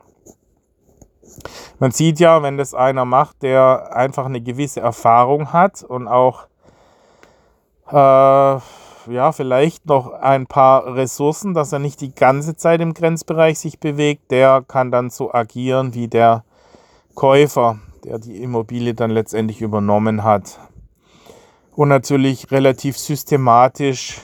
Man 1.79 1.91
sieht 1.91 2.21
ja, 2.21 2.43
wenn 2.43 2.57
das 2.57 2.73
einer 2.73 3.05
macht, 3.05 3.43
der 3.43 3.95
einfach 3.95 4.25
eine 4.25 4.41
gewisse 4.41 4.81
Erfahrung 4.81 5.53
hat 5.53 5.83
und 5.83 6.09
auch 6.09 6.47
äh, 7.91 7.95
ja, 9.13 9.33
vielleicht 9.33 9.85
noch 9.85 10.13
ein 10.13 10.47
paar 10.47 10.95
Ressourcen, 10.95 11.53
dass 11.53 11.73
er 11.73 11.81
nicht 11.81 12.01
die 12.01 12.15
ganze 12.15 12.57
Zeit 12.57 12.81
im 12.81 12.95
Grenzbereich 12.95 13.59
sich 13.59 13.79
bewegt, 13.79 14.31
der 14.31 14.65
kann 14.67 14.91
dann 14.91 15.11
so 15.11 15.35
agieren 15.35 15.93
wie 15.93 16.09
der 16.09 16.45
Käufer, 17.15 17.79
der 18.05 18.19
die 18.19 18.43
Immobilie 18.43 18.95
dann 18.95 19.11
letztendlich 19.11 19.61
übernommen 19.61 20.25
hat 20.25 20.59
und 21.81 21.89
natürlich 21.89 22.51
relativ 22.51 22.99
systematisch 22.99 24.21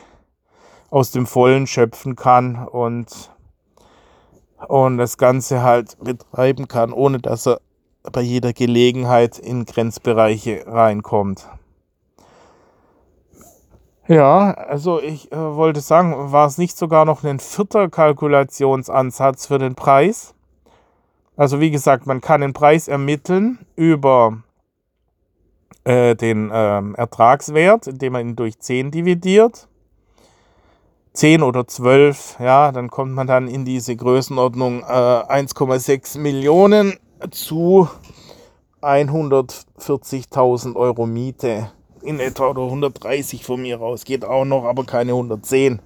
aus 0.91 1.11
dem 1.11 1.27
Vollen 1.27 1.67
schöpfen 1.67 2.15
kann 2.15 2.69
und, 2.69 3.31
und 4.69 4.99
das 4.99 5.17
Ganze 5.17 5.63
halt 5.63 5.97
betreiben 5.99 6.69
kann, 6.69 6.93
ohne 6.93 7.19
dass 7.19 7.47
er 7.47 7.63
bei 8.13 8.21
jeder 8.21 8.53
Gelegenheit 8.53 9.39
in 9.39 9.65
Grenzbereiche 9.65 10.65
reinkommt. 10.67 11.49
Ja, 14.07 14.51
also 14.51 15.01
ich 15.01 15.33
äh, 15.33 15.37
wollte 15.39 15.81
sagen, 15.81 16.33
war 16.33 16.49
es 16.49 16.59
nicht 16.59 16.77
sogar 16.77 17.07
noch 17.07 17.25
ein 17.25 17.39
vierter 17.41 17.89
Kalkulationsansatz 17.89 19.47
für 19.47 19.57
den 19.57 19.75
Preis? 19.75 20.35
Also 21.39 21.59
wie 21.59 21.71
gesagt, 21.71 22.07
man 22.07 22.21
kann 22.21 22.43
den 22.43 22.53
Preis 22.53 22.87
ermitteln 22.87 23.61
über 23.77 24.43
äh, 25.87 26.17
den 26.17 26.51
äh, 26.51 26.83
Ertragswert, 26.95 27.87
indem 27.87 28.15
man 28.15 28.29
ihn 28.29 28.37
durch 28.37 28.59
10 28.59 28.91
dividiert. 28.91 29.69
10 31.13 31.43
oder 31.43 31.67
12, 31.67 32.37
ja, 32.41 32.73
dann 32.73 32.91
kommt 32.91 33.13
man 33.13 33.27
dann 33.27 33.49
in 33.49 33.65
diese 33.65 33.97
Größenordnung 33.97 34.81
äh, 34.81 34.85
1,6 34.85 36.19
Millionen 36.19 36.99
zu 37.31 37.89
140.000 38.83 40.77
Euro 40.77 41.07
Miete 41.07 41.71
in 42.03 42.21
etwa 42.21 42.49
oder 42.49 42.63
130 42.65 43.45
von 43.45 43.63
mir 43.63 43.79
raus, 43.79 44.05
geht 44.05 44.25
auch 44.25 44.45
noch, 44.45 44.65
aber 44.65 44.85
keine 44.85 45.13
110. 45.13 45.81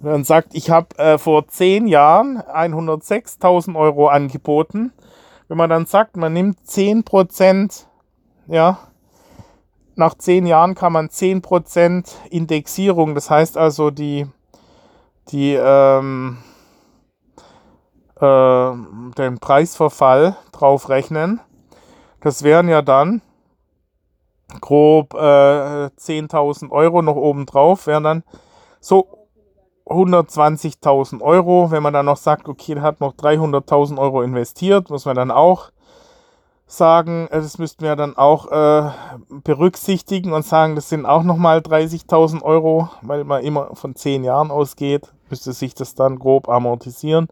Wenn 0.00 0.12
man 0.12 0.24
sagt, 0.24 0.48
ich 0.52 0.68
habe 0.70 0.98
äh, 0.98 1.16
vor 1.16 1.48
10 1.48 1.86
Jahren 1.86 2.38
106.000 2.38 3.74
Euro 3.76 4.08
angeboten, 4.08 4.92
wenn 5.48 5.56
man 5.56 5.70
dann 5.70 5.86
sagt, 5.86 6.16
man 6.16 6.32
nimmt 6.34 6.66
10 6.66 7.04
Prozent, 7.04 7.88
ja, 8.46 8.78
nach 9.96 10.14
zehn 10.14 10.46
Jahren 10.46 10.74
kann 10.74 10.92
man 10.92 11.08
10% 11.08 12.10
Indexierung, 12.30 13.14
das 13.14 13.30
heißt 13.30 13.56
also 13.56 13.90
die, 13.90 14.26
die 15.28 15.54
ähm, 15.54 16.38
äh, 18.20 18.72
den 19.18 19.38
Preisverfall 19.38 20.36
draufrechnen. 20.52 21.40
Das 22.20 22.42
wären 22.42 22.68
ja 22.68 22.82
dann 22.82 23.22
grob 24.60 25.14
äh, 25.14 25.16
10.000 25.16 26.70
Euro 26.70 27.02
noch 27.02 27.16
oben 27.16 27.46
drauf, 27.46 27.86
wären 27.86 28.04
dann 28.04 28.24
so 28.80 29.28
120.000 29.86 31.20
Euro. 31.20 31.70
Wenn 31.70 31.82
man 31.82 31.92
dann 31.92 32.06
noch 32.06 32.16
sagt, 32.16 32.48
okay, 32.48 32.80
hat 32.80 33.00
noch 33.00 33.14
300.000 33.14 33.98
Euro 33.98 34.22
investiert, 34.22 34.90
muss 34.90 35.04
man 35.04 35.16
dann 35.16 35.30
auch 35.30 35.70
sagen, 36.76 37.28
äh, 37.30 37.40
das 37.40 37.58
müssten 37.58 37.84
wir 37.84 37.96
dann 37.96 38.16
auch 38.16 38.50
äh, 38.50 38.90
berücksichtigen 39.42 40.32
und 40.32 40.44
sagen, 40.44 40.74
das 40.74 40.88
sind 40.88 41.06
auch 41.06 41.22
nochmal 41.22 41.58
30.000 41.58 42.42
Euro, 42.42 42.88
weil 43.02 43.24
man 43.24 43.42
immer 43.42 43.74
von 43.74 43.94
10 43.94 44.24
Jahren 44.24 44.50
ausgeht, 44.50 45.12
müsste 45.30 45.52
sich 45.52 45.74
das 45.74 45.94
dann 45.94 46.18
grob 46.18 46.48
amortisieren. 46.48 47.28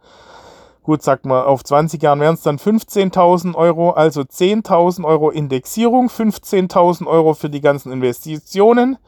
Gut, 0.83 1.03
sagt 1.03 1.27
man, 1.27 1.45
auf 1.45 1.63
20 1.63 2.03
Jahren 2.03 2.19
wären 2.19 2.35
es 2.35 2.43
dann 2.43 2.59
15.000 2.59 3.55
Euro, 3.55 3.91
also 3.91 4.23
10.000 4.23 5.05
Euro 5.05 5.31
Indexierung, 5.31 6.09
15.000 6.09 7.07
Euro 7.07 7.35
für 7.35 7.49
die 7.49 7.61
ganzen 7.61 7.93
Investitionen, 7.93 8.99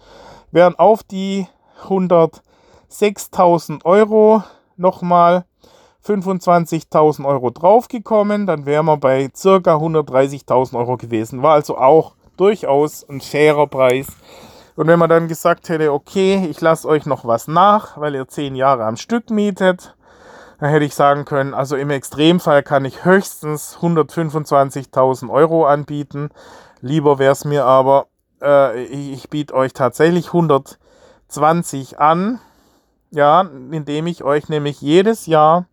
wären 0.53 0.77
auf 0.79 1.03
die 1.03 1.49
106.000 1.88 3.85
Euro 3.85 4.44
nochmal 4.77 5.47
25.000 6.07 7.25
Euro 7.25 7.51
draufgekommen, 7.51 8.47
dann 8.47 8.67
wären 8.67 8.87
wir 8.87 8.97
bei 8.99 9.31
circa 9.35 9.77
130.000 9.77 10.77
Euro 10.79 10.97
gewesen. 10.97 11.43
War 11.43 11.55
also 11.55 11.79
auch 11.79 12.14
durchaus 12.37 13.09
ein 13.09 13.21
fairer 13.21 13.67
Preis. 13.67 14.09
Und 14.77 14.88
wenn 14.88 14.99
man 14.99 15.09
dann 15.09 15.29
gesagt 15.29 15.69
hätte, 15.69 15.93
okay, 15.93 16.47
ich 16.51 16.61
lasse 16.61 16.88
euch 16.88 17.07
noch 17.07 17.25
was 17.25 17.49
nach, 17.49 17.99
weil 17.99 18.14
ihr 18.14 18.29
10 18.29 18.57
Jahre 18.57 18.85
am 18.85 18.97
Stück 18.97 19.31
mietet, 19.31 19.95
dann 20.59 20.71
hätte 20.71 20.85
ich 20.85 20.95
sagen 20.95 21.25
können, 21.25 21.55
also 21.55 21.77
im 21.77 21.90
Extremfall 21.90 22.62
kann 22.62 22.85
ich 22.85 23.05
höchstens 23.05 23.79
125.000 23.81 25.31
Euro 25.31 25.67
anbieten. 25.67 26.31
Lieber 26.81 27.19
wäre 27.19 27.33
es 27.33 27.45
mir 27.45 27.64
aber, 27.64 28.07
äh, 28.43 28.83
ich 28.85 29.31
biete 29.31 29.55
euch 29.55 29.73
tatsächlich 29.73 30.29
120 30.29 31.99
an, 31.99 32.40
ja, 33.11 33.49
indem 33.71 34.07
ich 34.07 34.25
euch 34.25 34.49
nämlich 34.49 34.81
jedes 34.81 35.27
Jahr 35.27 35.67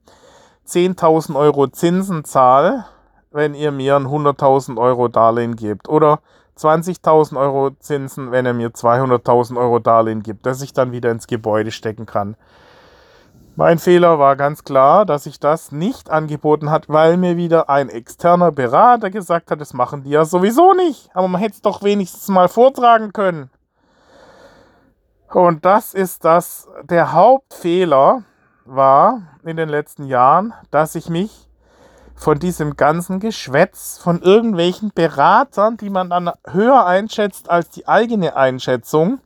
10.000 0.67 1.35
Euro 1.35 1.67
Zinsen 1.67 2.23
zahle, 2.23 2.85
wenn 3.31 3.53
ihr 3.53 3.71
mir 3.71 3.95
ein 3.95 4.07
100.000 4.07 4.79
Euro 4.79 5.07
Darlehen 5.07 5.55
gebt. 5.55 5.89
Oder 5.89 6.19
20.000 6.57 7.39
Euro 7.39 7.71
Zinsen, 7.79 8.31
wenn 8.31 8.45
er 8.45 8.53
mir 8.53 8.69
200.000 8.69 9.57
Euro 9.57 9.79
Darlehen 9.79 10.23
gibt, 10.23 10.45
dass 10.45 10.61
ich 10.61 10.73
dann 10.73 10.91
wieder 10.91 11.11
ins 11.11 11.27
Gebäude 11.27 11.71
stecken 11.71 12.05
kann. 12.05 12.35
Mein 13.55 13.79
Fehler 13.79 14.17
war 14.17 14.37
ganz 14.37 14.63
klar, 14.63 15.05
dass 15.05 15.25
ich 15.25 15.39
das 15.39 15.71
nicht 15.73 16.09
angeboten 16.09 16.71
hat, 16.71 16.87
weil 16.87 17.17
mir 17.17 17.35
wieder 17.35 17.69
ein 17.69 17.89
externer 17.89 18.51
Berater 18.51 19.09
gesagt 19.09 19.51
hat, 19.51 19.59
das 19.59 19.73
machen 19.73 20.03
die 20.03 20.11
ja 20.11 20.23
sowieso 20.23 20.73
nicht. 20.73 21.09
Aber 21.13 21.27
man 21.27 21.41
hätte 21.41 21.55
es 21.55 21.61
doch 21.61 21.83
wenigstens 21.83 22.29
mal 22.29 22.47
vortragen 22.47 23.11
können. 23.11 23.49
Und 25.29 25.65
das 25.65 25.93
ist 25.93 26.23
das, 26.25 26.67
der 26.83 27.13
Hauptfehler 27.13 28.23
war 28.65 29.21
in 29.43 29.57
den 29.57 29.69
letzten 29.69 30.05
Jahren, 30.05 30.53
dass 30.69 30.95
ich 30.95 31.09
mich 31.09 31.47
von 32.15 32.37
diesem 32.37 32.75
ganzen 32.75 33.19
Geschwätz 33.19 33.97
von 33.97 34.21
irgendwelchen 34.21 34.91
Beratern, 34.93 35.77
die 35.77 35.89
man 35.89 36.09
dann 36.09 36.31
höher 36.47 36.85
einschätzt 36.85 37.49
als 37.49 37.69
die 37.69 37.87
eigene 37.87 38.35
Einschätzung, 38.35 39.19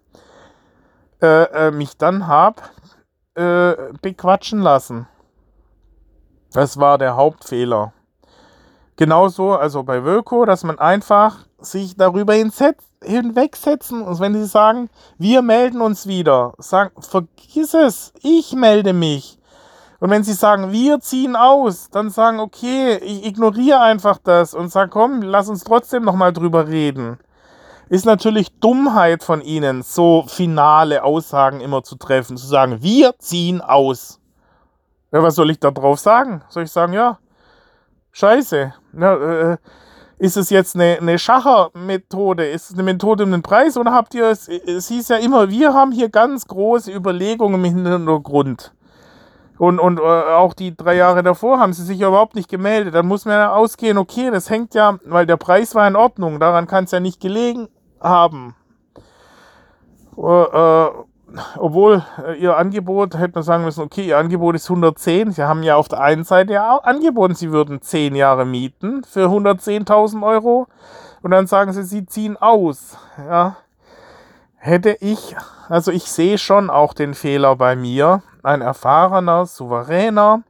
äh, 1.22 1.68
äh, 1.68 1.72
mich 1.72 1.98
dann 1.98 2.28
habe 2.28 2.62
äh, 3.36 3.76
bequatschen 4.02 4.62
lassen. 4.62 5.08
Das 6.54 6.80
war 6.80 6.98
der 6.98 7.18
Hauptfehler. 7.18 7.92
Genauso, 8.96 9.56
also 9.56 9.84
bei 9.84 10.06
Wölko, 10.06 10.46
dass 10.46 10.64
man 10.64 10.80
einfach 10.80 11.40
sich 11.60 11.98
darüber 11.98 12.34
hinwegsetzen 13.06 14.02
und 14.02 14.20
wenn 14.20 14.34
sie 14.34 14.46
sagen, 14.46 14.90
wir 15.18 15.42
melden 15.42 15.82
uns 15.82 16.08
wieder, 16.08 16.54
sagen, 16.58 16.92
vergiss 17.02 17.74
es, 17.74 18.14
ich 18.22 18.54
melde 18.54 18.94
mich. 18.94 19.38
Und 20.00 20.10
wenn 20.10 20.24
sie 20.24 20.34
sagen, 20.34 20.72
wir 20.72 21.00
ziehen 21.00 21.36
aus, 21.36 21.90
dann 21.90 22.10
sagen, 22.10 22.40
okay, 22.40 22.98
ich 22.98 23.26
ignoriere 23.26 23.80
einfach 23.80 24.18
das 24.24 24.54
und 24.54 24.72
sage, 24.72 24.90
komm, 24.90 25.22
lass 25.22 25.50
uns 25.50 25.64
trotzdem 25.64 26.04
nochmal 26.04 26.34
drüber 26.34 26.68
reden. 26.68 27.18
Ist 27.88 28.06
natürlich 28.06 28.52
Dummheit 28.60 29.24
von 29.24 29.42
ihnen, 29.42 29.84
so 29.84 30.26
finale 30.28 31.04
Aussagen 31.04 31.62
immer 31.62 31.84
zu 31.84 31.96
treffen, 31.96 32.36
zu 32.36 32.46
sagen, 32.46 32.82
wir 32.82 33.18
ziehen 33.20 33.62
aus. 33.62 34.20
Ja, 35.12 35.24
was 35.24 35.36
soll 35.36 35.52
ich 35.52 35.60
da 35.60 35.72
drauf 35.72 36.00
sagen? 36.00 36.44
Soll 36.50 36.64
ich 36.64 36.72
sagen, 36.72 36.94
ja, 36.94 37.20
scheiße. 38.12 38.74
Ja, 39.00 39.16
äh, 39.16 39.58
ist 40.18 40.38
es 40.38 40.50
jetzt 40.50 40.76
eine, 40.76 40.98
eine 41.00 41.20
Schacher-Methode? 41.20 42.48
Ist 42.48 42.70
es 42.70 42.74
eine 42.74 42.84
Methode 42.84 43.24
um 43.24 43.32
den 43.32 43.42
Preis? 43.42 43.78
Oder 43.78 43.92
habt 43.92 44.14
ihr 44.14 44.26
es, 44.26 44.48
es 44.48 44.88
hieß 44.88 45.10
ja 45.10 45.18
immer, 45.18 45.50
wir 45.50 45.74
haben 45.74 45.92
hier 45.92 46.10
ganz 46.10 46.48
große 46.48 46.92
Überlegungen 46.92 47.64
im 47.64 47.84
Hintergrund. 47.84 48.74
Und, 49.58 49.80
und 49.80 50.00
äh, 50.00 50.02
auch 50.02 50.54
die 50.54 50.76
drei 50.76 50.96
Jahre 50.96 51.24
davor 51.24 51.60
haben 51.60 51.74
sie 51.74 51.84
sich 51.84 52.00
ja 52.00 52.10
überhaupt 52.10 52.36
nicht 52.36 52.50
gemeldet. 52.50 52.94
Dann 52.94 53.08
muss 53.08 53.26
man 53.26 53.36
ja 53.36 53.54
ausgehen, 53.54 53.98
okay, 53.98 54.30
das 54.32 54.50
hängt 54.50 54.74
ja, 54.74 55.00
weil 55.06 55.26
der 55.26 55.38
Preis 55.38 55.76
war 55.76 55.88
in 55.88 55.96
Ordnung, 55.96 56.40
daran 56.40 56.68
kann 56.68 56.86
es 56.86 56.92
ja 56.92 57.00
nicht 57.00 57.22
gelegen 57.22 57.70
haben. 58.02 58.56
Äh, 60.18 60.22
äh, 60.22 60.92
obwohl 61.58 62.04
äh, 62.26 62.34
ihr 62.40 62.58
Angebot, 62.58 63.18
hätte 63.18 63.36
man 63.36 63.44
sagen 63.44 63.64
müssen, 63.64 63.82
okay, 63.82 64.08
ihr 64.08 64.18
Angebot 64.18 64.56
ist 64.56 64.70
110. 64.70 65.32
Sie 65.32 65.44
haben 65.44 65.64
ja 65.64 65.76
auf 65.76 65.88
der 65.88 66.02
einen 66.02 66.24
Seite 66.24 66.54
ja 66.54 66.76
auch 66.76 66.84
angeboten, 66.84 67.36
sie 67.36 67.52
würden 67.52 67.82
10 67.82 68.16
Jahre 68.16 68.46
mieten 68.46 69.04
für 69.04 69.28
110.000 69.28 70.26
Euro. 70.26 70.68
Und 71.22 71.32
dann 71.32 71.48
sagen 71.48 71.74
sie, 71.74 71.84
sie 71.84 72.06
ziehen 72.06 72.38
aus. 72.38 72.98
Ja. 73.18 73.58
Hätte 74.58 74.98
ich, 75.00 75.36
also 75.70 75.92
ich 75.92 76.12
sehe 76.12 76.38
schon 76.38 76.70
auch 76.70 76.94
den 76.94 77.14
Fehler 77.14 77.56
bei 77.56 77.76
mir, 77.76 78.24
ein 78.44 78.62
erfahrener, 78.62 79.46
souveräner 79.46 80.44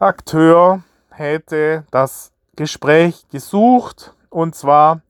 Akteur 0.00 0.84
hätte 1.10 1.84
das 1.90 2.30
Gespräch 2.54 3.28
gesucht 3.30 4.14
und 4.30 4.54
zwar 4.54 5.00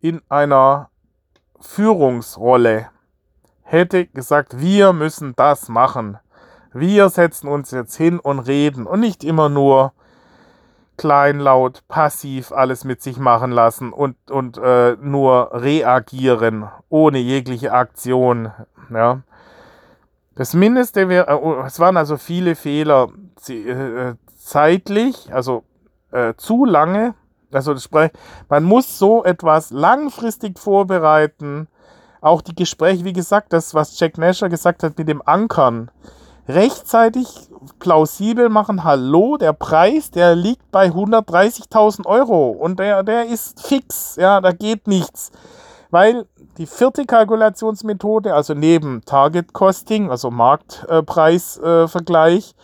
in 0.00 0.22
einer 0.28 0.88
Führungsrolle. 1.58 2.90
Hätte 3.70 4.06
gesagt, 4.06 4.58
wir 4.58 4.92
müssen 4.92 5.32
das 5.36 5.68
machen. 5.68 6.18
Wir 6.72 7.08
setzen 7.08 7.46
uns 7.46 7.70
jetzt 7.70 7.94
hin 7.94 8.18
und 8.18 8.40
reden 8.40 8.84
und 8.84 8.98
nicht 8.98 9.22
immer 9.22 9.48
nur 9.48 9.92
kleinlaut, 10.96 11.84
passiv 11.86 12.50
alles 12.50 12.82
mit 12.82 13.00
sich 13.00 13.18
machen 13.18 13.52
lassen 13.52 13.92
und, 13.92 14.16
und 14.28 14.58
äh, 14.58 14.96
nur 15.00 15.50
reagieren, 15.52 16.68
ohne 16.88 17.18
jegliche 17.18 17.72
Aktion. 17.72 18.50
Ja. 18.92 19.20
Das 20.34 20.52
Mindeste 20.52 21.08
wäre, 21.08 21.28
äh, 21.28 21.38
oh, 21.40 21.62
es 21.64 21.78
waren 21.78 21.96
also 21.96 22.16
viele 22.16 22.56
Fehler 22.56 23.10
äh, 23.48 24.14
zeitlich, 24.36 25.32
also 25.32 25.62
äh, 26.10 26.34
zu 26.36 26.64
lange. 26.64 27.14
Also 27.52 27.76
man 28.48 28.64
muss 28.64 28.98
so 28.98 29.22
etwas 29.22 29.70
langfristig 29.70 30.58
vorbereiten. 30.58 31.68
Auch 32.20 32.42
die 32.42 32.54
Gespräche, 32.54 33.04
wie 33.04 33.12
gesagt, 33.12 33.52
das, 33.52 33.74
was 33.74 33.98
Jack 33.98 34.18
Nasher 34.18 34.48
gesagt 34.48 34.82
hat 34.82 34.98
mit 34.98 35.08
dem 35.08 35.22
Ankern, 35.24 35.90
rechtzeitig 36.48 37.48
plausibel 37.78 38.48
machen. 38.48 38.84
Hallo, 38.84 39.36
der 39.36 39.52
Preis, 39.52 40.10
der 40.10 40.34
liegt 40.34 40.70
bei 40.70 40.88
130.000 40.88 42.06
Euro 42.06 42.50
und 42.50 42.78
der, 42.78 43.02
der 43.02 43.26
ist 43.26 43.66
fix. 43.66 44.16
Ja, 44.16 44.40
da 44.40 44.52
geht 44.52 44.86
nichts. 44.86 45.30
Weil 45.90 46.26
die 46.58 46.66
vierte 46.66 47.06
Kalkulationsmethode, 47.06 48.34
also 48.34 48.54
neben 48.54 49.04
Target 49.04 49.52
Costing, 49.52 50.10
also 50.10 50.30
Marktpreisvergleich 50.30 52.50
äh, 52.50 52.54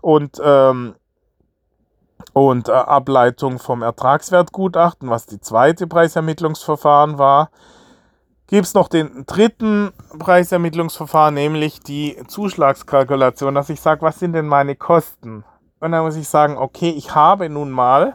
und, 0.00 0.40
ähm, 0.42 0.94
und 2.32 2.68
äh, 2.68 2.72
Ableitung 2.72 3.58
vom 3.58 3.82
Ertragswertgutachten, 3.82 5.10
was 5.10 5.26
die 5.26 5.40
zweite 5.40 5.86
Preisermittlungsverfahren 5.86 7.18
war, 7.18 7.50
gibt 8.46 8.66
es 8.66 8.74
noch 8.74 8.88
den 8.88 9.24
dritten 9.26 9.92
Preisermittlungsverfahren, 10.18 11.34
nämlich 11.34 11.80
die 11.80 12.16
Zuschlagskalkulation, 12.26 13.54
dass 13.54 13.70
ich 13.70 13.80
sage, 13.80 14.02
was 14.02 14.18
sind 14.18 14.32
denn 14.32 14.46
meine 14.46 14.76
Kosten? 14.76 15.44
Und 15.80 15.92
dann 15.92 16.04
muss 16.04 16.16
ich 16.16 16.28
sagen, 16.28 16.56
okay, 16.56 16.90
ich 16.90 17.14
habe 17.14 17.48
nun 17.48 17.70
mal 17.70 18.14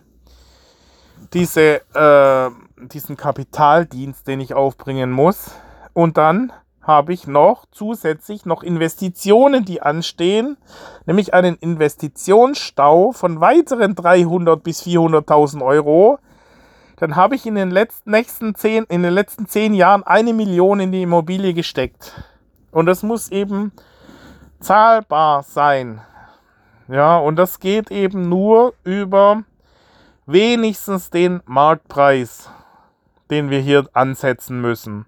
diese 1.33 1.81
äh, 1.93 2.51
diesen 2.87 3.17
Kapitaldienst, 3.17 4.27
den 4.27 4.39
ich 4.39 4.53
aufbringen 4.53 5.11
muss. 5.11 5.51
Und 5.93 6.17
dann 6.17 6.51
habe 6.81 7.13
ich 7.13 7.27
noch 7.27 7.65
zusätzlich 7.71 8.45
noch 8.45 8.63
Investitionen, 8.63 9.65
die 9.65 9.81
anstehen, 9.81 10.57
nämlich 11.05 11.33
einen 11.33 11.55
Investitionsstau 11.55 13.11
von 13.11 13.41
weiteren 13.41 13.95
300 13.95 14.63
bis 14.63 14.81
400.000 14.83 15.63
Euro. 15.63 16.19
Dann 16.99 17.15
habe 17.15 17.35
ich 17.35 17.45
in 17.45 17.55
den 17.55 17.71
letzten, 17.71 18.11
nächsten 18.11 18.55
zehn, 18.55 18.83
in 18.85 19.03
den 19.03 19.13
letzten 19.13 19.47
zehn 19.47 19.73
Jahren 19.73 20.03
eine 20.03 20.33
Million 20.33 20.79
in 20.79 20.91
die 20.91 21.03
Immobilie 21.03 21.53
gesteckt. 21.53 22.13
Und 22.71 22.85
das 22.85 23.03
muss 23.03 23.29
eben 23.31 23.71
zahlbar 24.59 25.43
sein. 25.43 26.01
Ja, 26.87 27.17
und 27.17 27.35
das 27.35 27.59
geht 27.59 27.91
eben 27.91 28.29
nur 28.29 28.73
über 28.83 29.43
wenigstens 30.25 31.09
den 31.09 31.41
Marktpreis 31.45 32.49
den 33.29 33.49
wir 33.49 33.59
hier 33.59 33.87
ansetzen 33.93 34.61
müssen. 34.61 35.05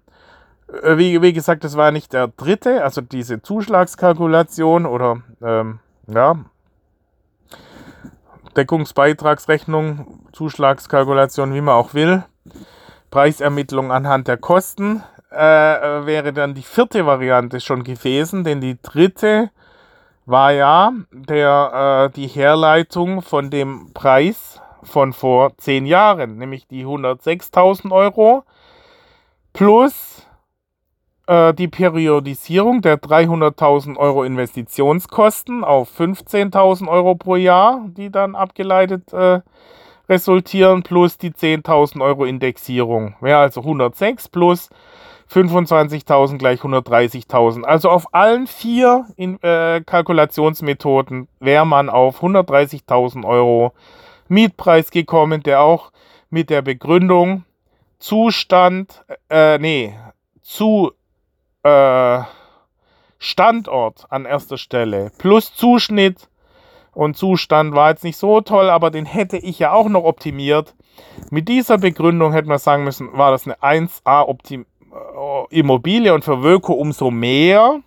Äh, 0.82 0.96
wie, 0.96 1.22
wie 1.22 1.32
gesagt, 1.32 1.64
das 1.64 1.76
war 1.76 1.90
nicht 1.90 2.12
der 2.12 2.28
dritte, 2.28 2.84
also 2.84 3.00
diese 3.00 3.42
Zuschlagskalkulation 3.42 4.86
oder 4.86 5.22
ähm, 5.42 5.80
ja, 6.06 6.36
Deckungsbeitragsrechnung, 8.56 10.20
Zuschlagskalkulation, 10.32 11.54
wie 11.54 11.60
man 11.60 11.74
auch 11.74 11.94
will. 11.94 12.24
Preisermittlung 13.10 13.92
anhand 13.92 14.28
der 14.28 14.36
Kosten 14.36 15.02
äh, 15.30 15.36
wäre 15.36 16.32
dann 16.32 16.54
die 16.54 16.62
vierte 16.62 17.06
Variante 17.06 17.60
schon 17.60 17.84
gewesen, 17.84 18.44
denn 18.44 18.60
die 18.60 18.80
dritte 18.80 19.50
war 20.26 20.52
ja 20.52 20.92
der, 21.10 22.10
äh, 22.10 22.14
die 22.14 22.28
Herleitung 22.28 23.22
von 23.22 23.50
dem 23.50 23.92
Preis 23.92 24.60
von 24.82 25.12
vor 25.12 25.56
zehn 25.58 25.86
Jahren, 25.86 26.36
nämlich 26.36 26.66
die 26.66 26.84
106.000 26.84 27.92
Euro 27.92 28.44
plus 29.52 30.26
äh, 31.26 31.54
die 31.54 31.68
Periodisierung 31.68 32.82
der 32.82 33.00
300.000 33.00 33.96
Euro 33.96 34.24
Investitionskosten 34.24 35.64
auf 35.64 35.98
15.000 35.98 36.88
Euro 36.88 37.14
pro 37.14 37.36
Jahr, 37.36 37.86
die 37.88 38.10
dann 38.10 38.34
abgeleitet 38.34 39.12
äh, 39.12 39.40
resultieren, 40.08 40.82
plus 40.82 41.18
die 41.18 41.30
10.000 41.30 42.02
Euro 42.02 42.24
Indexierung. 42.24 43.14
Wäre 43.20 43.38
also 43.38 43.60
106 43.60 44.28
plus 44.28 44.68
25.000 45.30 46.38
gleich 46.38 46.60
130.000. 46.60 47.64
Also 47.64 47.88
auf 47.88 48.12
allen 48.12 48.46
vier 48.46 49.06
in, 49.16 49.42
äh, 49.42 49.80
Kalkulationsmethoden 49.84 51.28
wäre 51.40 51.66
man 51.66 51.88
auf 51.88 52.22
130.000 52.22 53.24
Euro 53.24 53.72
Mietpreis 54.28 54.90
gekommen, 54.90 55.42
der 55.42 55.62
auch 55.62 55.92
mit 56.30 56.50
der 56.50 56.62
Begründung 56.62 57.44
Zustand, 57.98 59.04
äh, 59.30 59.58
nee, 59.58 59.94
zu 60.42 60.92
äh, 61.62 62.20
Standort 63.18 64.06
an 64.10 64.24
erster 64.24 64.58
Stelle 64.58 65.12
plus 65.18 65.54
Zuschnitt 65.54 66.28
und 66.92 67.16
Zustand 67.16 67.74
war 67.74 67.90
jetzt 67.90 68.04
nicht 68.04 68.16
so 68.16 68.40
toll, 68.40 68.68
aber 68.68 68.90
den 68.90 69.06
hätte 69.06 69.38
ich 69.38 69.58
ja 69.58 69.72
auch 69.72 69.88
noch 69.88 70.04
optimiert. 70.04 70.74
Mit 71.30 71.48
dieser 71.48 71.78
Begründung 71.78 72.32
hätte 72.32 72.48
man 72.48 72.58
sagen 72.58 72.84
müssen, 72.84 73.16
war 73.16 73.30
das 73.30 73.46
eine 73.46 73.86
1A 73.86 74.28
Optim 74.28 74.66
äh, 74.92 75.58
Immobilie 75.58 76.12
und 76.12 76.24
für 76.24 76.42
Wöko 76.42 76.74
umso 76.74 77.10
mehr, 77.10 77.80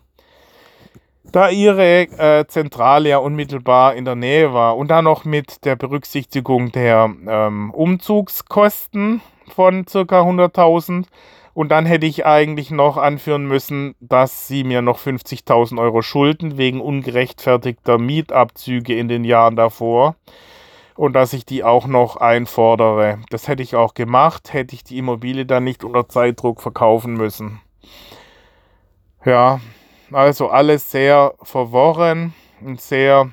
da 1.31 1.49
ihre 1.49 2.03
äh, 2.03 2.47
Zentrale 2.47 3.09
ja 3.09 3.17
unmittelbar 3.17 3.95
in 3.95 4.05
der 4.05 4.15
Nähe 4.15 4.53
war 4.53 4.77
und 4.77 4.89
dann 4.89 5.03
noch 5.03 5.25
mit 5.25 5.65
der 5.65 5.75
Berücksichtigung 5.75 6.71
der 6.71 7.13
ähm, 7.27 7.71
Umzugskosten 7.71 9.21
von 9.53 9.85
ca. 9.85 9.99
100.000 9.99 11.05
und 11.55 11.69
dann 11.69 11.85
hätte 11.85 12.05
ich 12.05 12.25
eigentlich 12.25 12.69
noch 12.69 12.97
anführen 12.97 13.47
müssen, 13.47 13.95
dass 14.01 14.45
sie 14.45 14.65
mir 14.65 14.81
noch 14.81 14.99
50.000 14.99 15.79
Euro 15.81 16.01
schulden 16.01 16.57
wegen 16.57 16.81
ungerechtfertigter 16.81 17.97
Mietabzüge 17.97 18.93
in 18.93 19.07
den 19.07 19.23
Jahren 19.23 19.55
davor. 19.55 20.17
Und 20.95 21.13
dass 21.13 21.31
ich 21.31 21.45
die 21.45 21.63
auch 21.63 21.87
noch 21.87 22.17
einfordere. 22.17 23.19
Das 23.29 23.47
hätte 23.47 23.63
ich 23.63 23.75
auch 23.77 23.93
gemacht, 23.93 24.51
hätte 24.51 24.75
ich 24.75 24.83
die 24.83 24.97
Immobilie 24.97 25.45
dann 25.45 25.63
nicht 25.63 25.85
unter 25.85 26.09
Zeitdruck 26.09 26.61
verkaufen 26.61 27.13
müssen. 27.13 27.61
Ja, 29.23 29.61
also 30.11 30.49
alles 30.49 30.91
sehr 30.91 31.35
verworren 31.41 32.33
und 32.59 32.81
sehr 32.81 33.31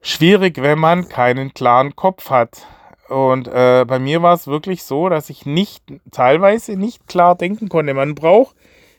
schwierig, 0.00 0.60
wenn 0.60 0.80
man 0.80 1.08
keinen 1.08 1.54
klaren 1.54 1.94
Kopf 1.94 2.28
hat. 2.28 2.66
Und 3.08 3.48
äh, 3.48 3.84
bei 3.86 3.98
mir 3.98 4.22
war 4.22 4.34
es 4.34 4.46
wirklich 4.46 4.82
so, 4.84 5.08
dass 5.08 5.28
ich 5.30 5.44
nicht, 5.44 5.82
teilweise 6.10 6.76
nicht 6.76 7.06
klar 7.06 7.34
denken 7.34 7.68
konnte. 7.68 7.94
Man 7.94 8.14
braucht 8.14 8.56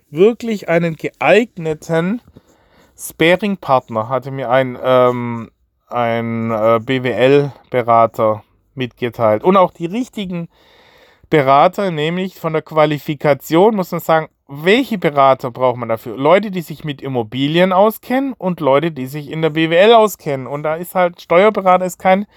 wirklich 0.10 0.70
einen 0.70 0.95
geeigneten 0.95 2.22
Sparing-Partner, 2.97 4.10
hatte 4.10 4.32
mir 4.32 4.49
ein, 4.49 4.78
ähm, 4.82 5.49
ein 5.88 6.51
äh, 6.51 6.80
BWL-Berater 6.80 8.43
mitgeteilt. 8.76 9.43
Und 9.43 9.58
auch 9.58 9.72
die 9.72 9.86
richtigen 9.86 10.49
Berater, 11.30 11.89
nämlich 11.89 12.39
von 12.39 12.54
der 12.54 12.62
Qualifikation, 12.62 13.76
muss 13.76 13.91
man 13.91 14.01
sagen, 14.01 14.28
welche 14.47 14.97
Berater 14.97 15.51
braucht 15.51 15.78
man 15.78 15.89
dafür? 15.89 16.18
Leute, 16.18 16.51
die 16.51 16.62
sich 16.62 16.84
mit 16.84 17.01
Immobilien 17.01 17.74
auskennen 17.74 18.34
und 18.34 18.60
Leute, 18.60 18.91
die 18.91 19.08
sich 19.08 19.32
in 19.32 19.41
der 19.41 19.49
BWL 19.49 19.93
auskennen. 19.93 20.47
Und 20.47 20.64
da 20.64 20.76
ist 20.76 20.93
halt, 20.95 21.22
Steuerberater 21.22 21.86
ist 21.86 21.97
kein 21.97 22.28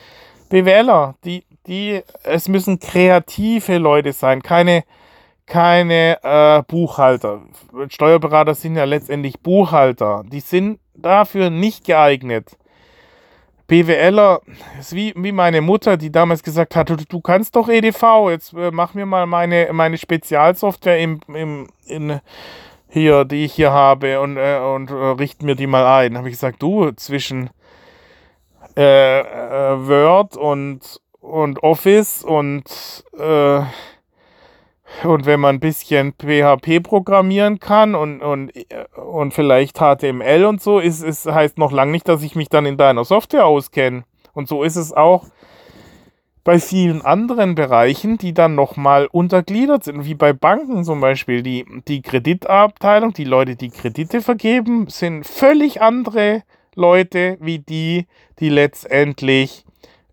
BWLer. 0.49 1.17
Die, 1.25 1.45
die, 1.67 2.03
es 2.23 2.49
müssen 2.49 2.79
kreative 2.79 3.79
Leute 3.79 4.13
sein, 4.13 4.43
keine, 4.43 4.85
keine 5.47 6.19
äh, 6.23 6.63
Buchhalter. 6.63 7.43
Steuerberater 7.89 8.55
sind 8.55 8.77
ja 8.77 8.85
letztendlich 8.85 9.41
Buchhalter. 9.41 10.25
Die 10.27 10.41
sind 10.41 10.81
dafür 10.95 11.51
nicht 11.51 11.85
geeignet. 11.85 12.57
BWLer, 13.69 14.43
ist 14.79 14.95
wie, 14.95 15.13
wie 15.17 15.33
meine 15.33 15.61
Mutter, 15.61 15.97
die 15.97 16.13
damals 16.13 16.45
gesagt 16.45 16.77
hat, 16.77 16.89
du, 16.89 16.97
du 16.97 17.21
kannst 17.21 17.57
doch 17.57 17.69
EDV, 17.69 18.31
jetzt 18.31 18.53
äh, 18.53 18.71
mach 18.71 18.95
mir 18.95 19.07
mal 19.07 19.27
meine, 19.27 19.69
meine 19.73 19.99
Spezialsoftware 19.99 21.01
im, 21.01 21.21
im, 21.35 21.67
in, 21.87 22.21
hier, 22.89 23.25
die 23.25 23.45
ich 23.45 23.55
hier 23.55 23.73
habe 23.73 24.21
und, 24.21 24.37
äh, 24.37 24.59
und 24.59 24.91
äh, 24.91 24.95
richten 24.95 25.47
mir 25.47 25.57
die 25.57 25.67
mal 25.67 25.85
ein. 25.85 26.17
habe 26.17 26.29
ich 26.29 26.35
gesagt, 26.35 26.63
du, 26.63 26.93
zwischen 26.93 27.51
äh, 28.77 29.21
äh, 29.21 29.89
Word 29.89 30.37
und 30.37 31.01
und 31.27 31.63
Office 31.63 32.23
und, 32.23 33.05
äh, 33.19 33.61
und 35.05 35.27
wenn 35.27 35.41
man 35.41 35.57
ein 35.57 35.61
bisschen 35.61 36.15
PHP 36.15 36.83
programmieren 36.83 37.59
kann 37.59 37.95
und, 37.95 38.23
und, 38.23 38.53
und 38.95 39.35
vielleicht 39.35 39.79
HTML 39.79 40.45
und 40.45 40.63
so, 40.63 40.79
ist, 40.79 41.03
ist, 41.03 41.27
heißt 41.27 41.59
noch 41.59 41.73
lange 41.73 41.93
nicht, 41.93 42.09
dass 42.09 42.23
ich 42.23 42.37
mich 42.37 42.49
dann 42.49 42.67
in 42.67 42.77
deiner 42.77 43.05
Software 43.05 43.47
auskenne. 43.47 44.05
Und 44.33 44.49
so 44.49 44.63
ist 44.63 44.77
es 44.77 44.93
auch 44.93 45.27
bei 46.45 46.61
vielen 46.61 47.03
anderen 47.03 47.57
Bereichen, 47.57 48.19
die 48.19 48.33
dann 48.33 48.55
nochmal 48.55 49.09
untergliedert 49.11 49.83
sind, 49.83 50.05
wie 50.05 50.15
bei 50.15 50.33
Banken 50.33 50.85
zum 50.85 51.01
Beispiel. 51.01 51.43
Die, 51.43 51.67
die 51.89 52.03
Kreditabteilung, 52.03 53.13
die 53.13 53.25
Leute, 53.25 53.57
die 53.57 53.71
Kredite 53.71 54.21
vergeben, 54.21 54.87
sind 54.89 55.27
völlig 55.27 55.83
andere 55.83 56.45
Leute 56.77 57.37
wie 57.41 57.59
die, 57.59 58.07
die 58.39 58.49
letztendlich 58.49 59.65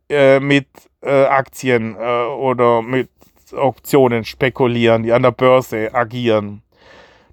äh, 0.09 0.39
mit 0.39 0.67
äh, 1.03 1.25
Aktien 1.25 1.95
äh, 1.95 2.25
oder 2.25 2.81
mit 2.81 3.09
Optionen 3.51 4.25
spekulieren, 4.25 5.03
die 5.03 5.13
an 5.13 5.23
der 5.23 5.31
Börse 5.31 5.93
agieren. 5.93 6.63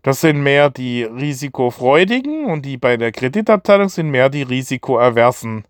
Das 0.03 0.21
sind 0.21 0.43
mehr 0.43 0.71
die 0.71 1.05
Risikofreudigen 1.05 2.47
und 2.47 2.65
die 2.65 2.79
bei 2.79 2.97
der 2.97 3.13
Kreditabteilung 3.13 3.89
sind 3.89 4.11
mehr 4.11 4.31
die 4.31 4.43
Risikoaversen. 4.43 5.67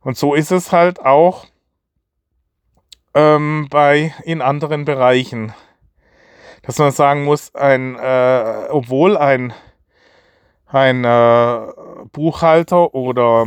Und 0.00 0.16
so 0.16 0.34
ist 0.34 0.50
es 0.52 0.72
halt 0.72 1.04
auch 1.04 1.46
ähm, 3.14 3.66
bei 3.70 4.14
in 4.24 4.40
anderen 4.40 4.84
Bereichen. 4.84 5.52
Dass 6.62 6.78
man 6.78 6.92
sagen 6.92 7.24
muss, 7.24 7.54
ein, 7.54 7.96
äh, 7.96 8.68
obwohl 8.70 9.16
ein, 9.16 9.52
ein 10.66 11.04
äh, 11.04 11.58
Buchhalter 12.12 12.94
oder 12.94 13.46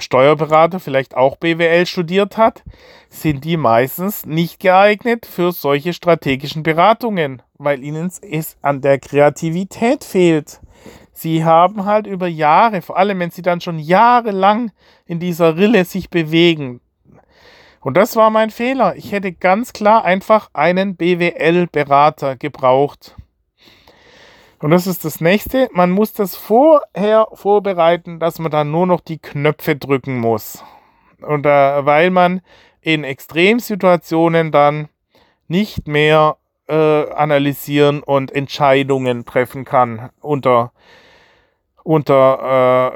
Steuerberater 0.00 0.80
vielleicht 0.80 1.16
auch 1.16 1.36
BWL 1.36 1.86
studiert 1.86 2.36
hat, 2.36 2.62
sind 3.08 3.44
die 3.44 3.56
meistens 3.56 4.26
nicht 4.26 4.60
geeignet 4.60 5.26
für 5.26 5.52
solche 5.52 5.92
strategischen 5.92 6.62
Beratungen, 6.62 7.42
weil 7.58 7.82
ihnen 7.82 8.10
es 8.22 8.56
an 8.62 8.80
der 8.80 8.98
Kreativität 8.98 10.04
fehlt. 10.04 10.60
Sie 11.12 11.44
haben 11.44 11.84
halt 11.84 12.06
über 12.06 12.28
Jahre, 12.28 12.80
vor 12.80 12.96
allem 12.96 13.18
wenn 13.18 13.30
sie 13.30 13.42
dann 13.42 13.60
schon 13.60 13.78
jahrelang 13.78 14.70
in 15.06 15.18
dieser 15.18 15.56
Rille 15.56 15.84
sich 15.84 16.10
bewegen. 16.10 16.80
Und 17.80 17.96
das 17.96 18.16
war 18.16 18.30
mein 18.30 18.50
Fehler. 18.50 18.96
Ich 18.96 19.12
hätte 19.12 19.32
ganz 19.32 19.72
klar 19.72 20.04
einfach 20.04 20.50
einen 20.52 20.96
BWL-Berater 20.96 22.36
gebraucht. 22.36 23.16
Und 24.60 24.70
das 24.70 24.86
ist 24.86 25.04
das 25.04 25.20
nächste. 25.20 25.68
Man 25.72 25.90
muss 25.90 26.12
das 26.12 26.34
vorher 26.34 27.28
vorbereiten, 27.32 28.18
dass 28.18 28.38
man 28.38 28.50
dann 28.50 28.70
nur 28.70 28.86
noch 28.86 29.00
die 29.00 29.18
Knöpfe 29.18 29.76
drücken 29.76 30.18
muss. 30.18 30.64
Und 31.20 31.46
äh, 31.46 31.86
weil 31.86 32.10
man 32.10 32.40
in 32.80 33.04
Extremsituationen 33.04 34.50
dann 34.50 34.88
nicht 35.46 35.86
mehr 35.86 36.36
äh, 36.68 37.10
analysieren 37.12 38.02
und 38.02 38.32
Entscheidungen 38.32 39.24
treffen 39.24 39.64
kann 39.64 40.10
unter, 40.20 40.72
unter 41.82 42.92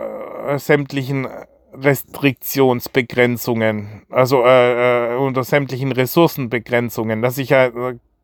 äh, 0.46 0.58
sämtlichen 0.58 1.26
Restriktionsbegrenzungen, 1.74 4.02
also 4.10 4.44
äh, 4.44 5.14
äh, 5.14 5.16
unter 5.16 5.42
sämtlichen 5.42 5.90
Ressourcenbegrenzungen, 5.92 7.22
dass 7.22 7.38
ich 7.38 7.48
ja 7.48 7.70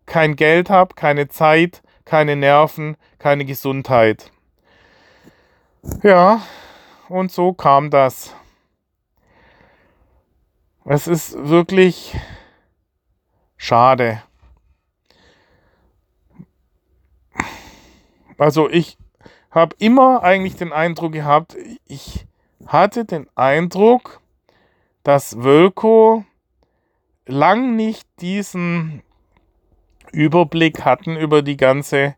kein 0.04 0.36
Geld 0.36 0.68
habe, 0.70 0.94
keine 0.94 1.28
Zeit, 1.28 1.82
keine 2.08 2.36
Nerven, 2.36 2.96
keine 3.18 3.44
Gesundheit. 3.44 4.32
Ja, 6.02 6.40
und 7.10 7.30
so 7.30 7.52
kam 7.52 7.90
das. 7.90 8.34
Es 10.86 11.06
ist 11.06 11.36
wirklich 11.48 12.16
schade. 13.58 14.22
Also 18.38 18.70
ich 18.70 18.96
habe 19.50 19.76
immer 19.78 20.22
eigentlich 20.22 20.56
den 20.56 20.72
Eindruck 20.72 21.12
gehabt, 21.12 21.56
ich 21.86 22.26
hatte 22.66 23.04
den 23.04 23.28
Eindruck, 23.34 24.22
dass 25.02 25.42
Wölko 25.42 26.24
lang 27.26 27.76
nicht 27.76 28.08
diesen 28.20 29.02
Überblick 30.12 30.84
hatten 30.84 31.16
über 31.16 31.42
die 31.42 31.56
ganze 31.56 32.14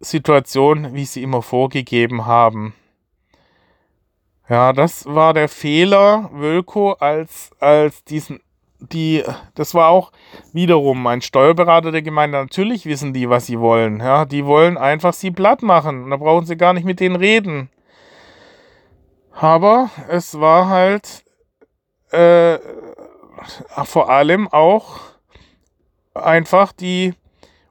Situation, 0.00 0.94
wie 0.94 1.04
sie 1.04 1.22
immer 1.22 1.42
vorgegeben 1.42 2.26
haben. 2.26 2.74
Ja, 4.48 4.72
das 4.72 5.04
war 5.06 5.34
der 5.34 5.48
Fehler, 5.48 6.30
Wölko, 6.32 6.92
als, 6.92 7.50
als 7.60 8.02
diesen, 8.04 8.40
die, 8.78 9.22
das 9.54 9.74
war 9.74 9.88
auch 9.88 10.12
wiederum 10.52 11.02
mein 11.02 11.20
Steuerberater 11.20 11.92
der 11.92 12.02
Gemeinde. 12.02 12.38
Natürlich 12.38 12.86
wissen 12.86 13.12
die, 13.12 13.28
was 13.28 13.46
sie 13.46 13.60
wollen. 13.60 14.00
Ja, 14.00 14.24
die 14.24 14.46
wollen 14.46 14.78
einfach 14.78 15.12
sie 15.12 15.30
platt 15.30 15.62
machen. 15.62 16.10
Da 16.10 16.16
brauchen 16.16 16.46
sie 16.46 16.56
gar 16.56 16.72
nicht 16.72 16.84
mit 16.84 17.00
denen 17.00 17.16
reden. 17.16 17.70
Aber 19.32 19.90
es 20.08 20.40
war 20.40 20.68
halt 20.68 21.24
äh, 22.10 22.58
vor 23.84 24.08
allem 24.08 24.48
auch 24.48 25.00
einfach 26.18 26.72
die 26.72 27.14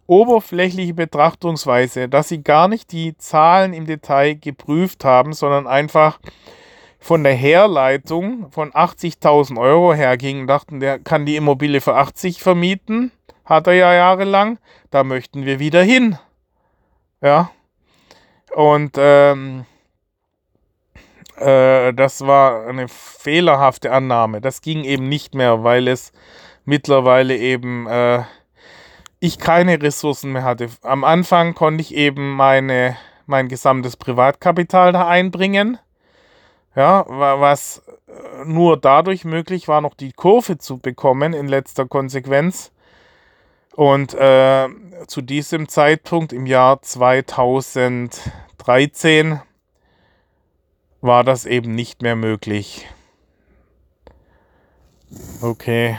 oberflächliche 0.08 0.94
Betrachtungsweise, 0.94 2.08
dass 2.08 2.30
sie 2.30 2.42
gar 2.42 2.68
nicht 2.68 2.92
die 2.92 3.18
Zahlen 3.18 3.74
im 3.74 3.86
Detail 3.86 4.36
geprüft 4.36 5.04
haben, 5.04 5.34
sondern 5.34 5.68
einfach 5.68 6.20
von 7.00 7.24
der 7.24 7.34
Herleitung 7.34 8.50
von 8.52 8.72
80.000 8.72 9.60
Euro 9.60 9.94
hergingen, 9.94 10.48
dachten, 10.48 10.80
der 10.80 11.00
kann 11.00 11.26
die 11.26 11.36
Immobilie 11.36 11.82
für 11.82 11.96
80 11.96 12.42
vermieten, 12.42 13.12
hat 13.46 13.68
er 13.68 13.74
ja 13.74 13.94
jahrelang, 13.94 14.60
da 14.92 15.04
möchten 15.04 15.46
wir 15.46 15.60
wieder 15.60 15.84
hin. 15.84 16.18
Ja. 17.22 17.52
Und 18.54 18.96
ähm, 18.98 19.66
äh, 21.38 21.94
das 21.94 22.26
war 22.26 22.68
eine 22.68 22.88
fehlerhafte 22.88 23.92
Annahme. 23.92 24.42
Das 24.42 24.62
ging 24.62 24.84
eben 24.84 25.08
nicht 25.08 25.36
mehr, 25.36 25.64
weil 25.64 25.88
es 25.88 26.12
mittlerweile 26.66 27.38
eben 27.38 27.88
äh, 27.88 28.24
ich 29.20 29.40
keine 29.40 29.82
Ressourcen 29.82 30.32
mehr 30.32 30.44
hatte. 30.44 30.70
Am 30.82 31.04
Anfang 31.04 31.56
konnte 31.56 31.82
ich 31.82 31.96
eben 31.96 32.36
meine, 32.36 32.96
mein 33.26 33.48
gesamtes 33.48 33.98
Privatkapital 33.98 34.92
da 34.92 35.08
einbringen. 35.08 35.80
Ja, 36.76 37.06
was 37.08 37.82
äh, 38.08 38.46
nur 38.46 38.78
dadurch 38.78 39.26
möglich 39.26 39.68
war, 39.68 39.82
noch 39.82 39.96
die 39.96 40.12
Kurve 40.12 40.60
zu 40.60 40.78
bekommen 40.78 41.34
in 41.34 41.48
letzter 41.48 41.88
Konsequenz. 41.88 42.72
Und 43.76 44.14
äh, 44.14 44.68
zu 45.08 45.22
diesem 45.22 45.70
Zeitpunkt 45.70 46.34
im 46.34 46.46
Jahr 46.46 46.82
2013 46.82 49.40
war 51.02 51.24
das 51.24 51.46
eben 51.46 51.74
nicht 51.74 52.02
mehr 52.02 52.16
möglich. 52.16 52.88
Okay. 55.42 55.98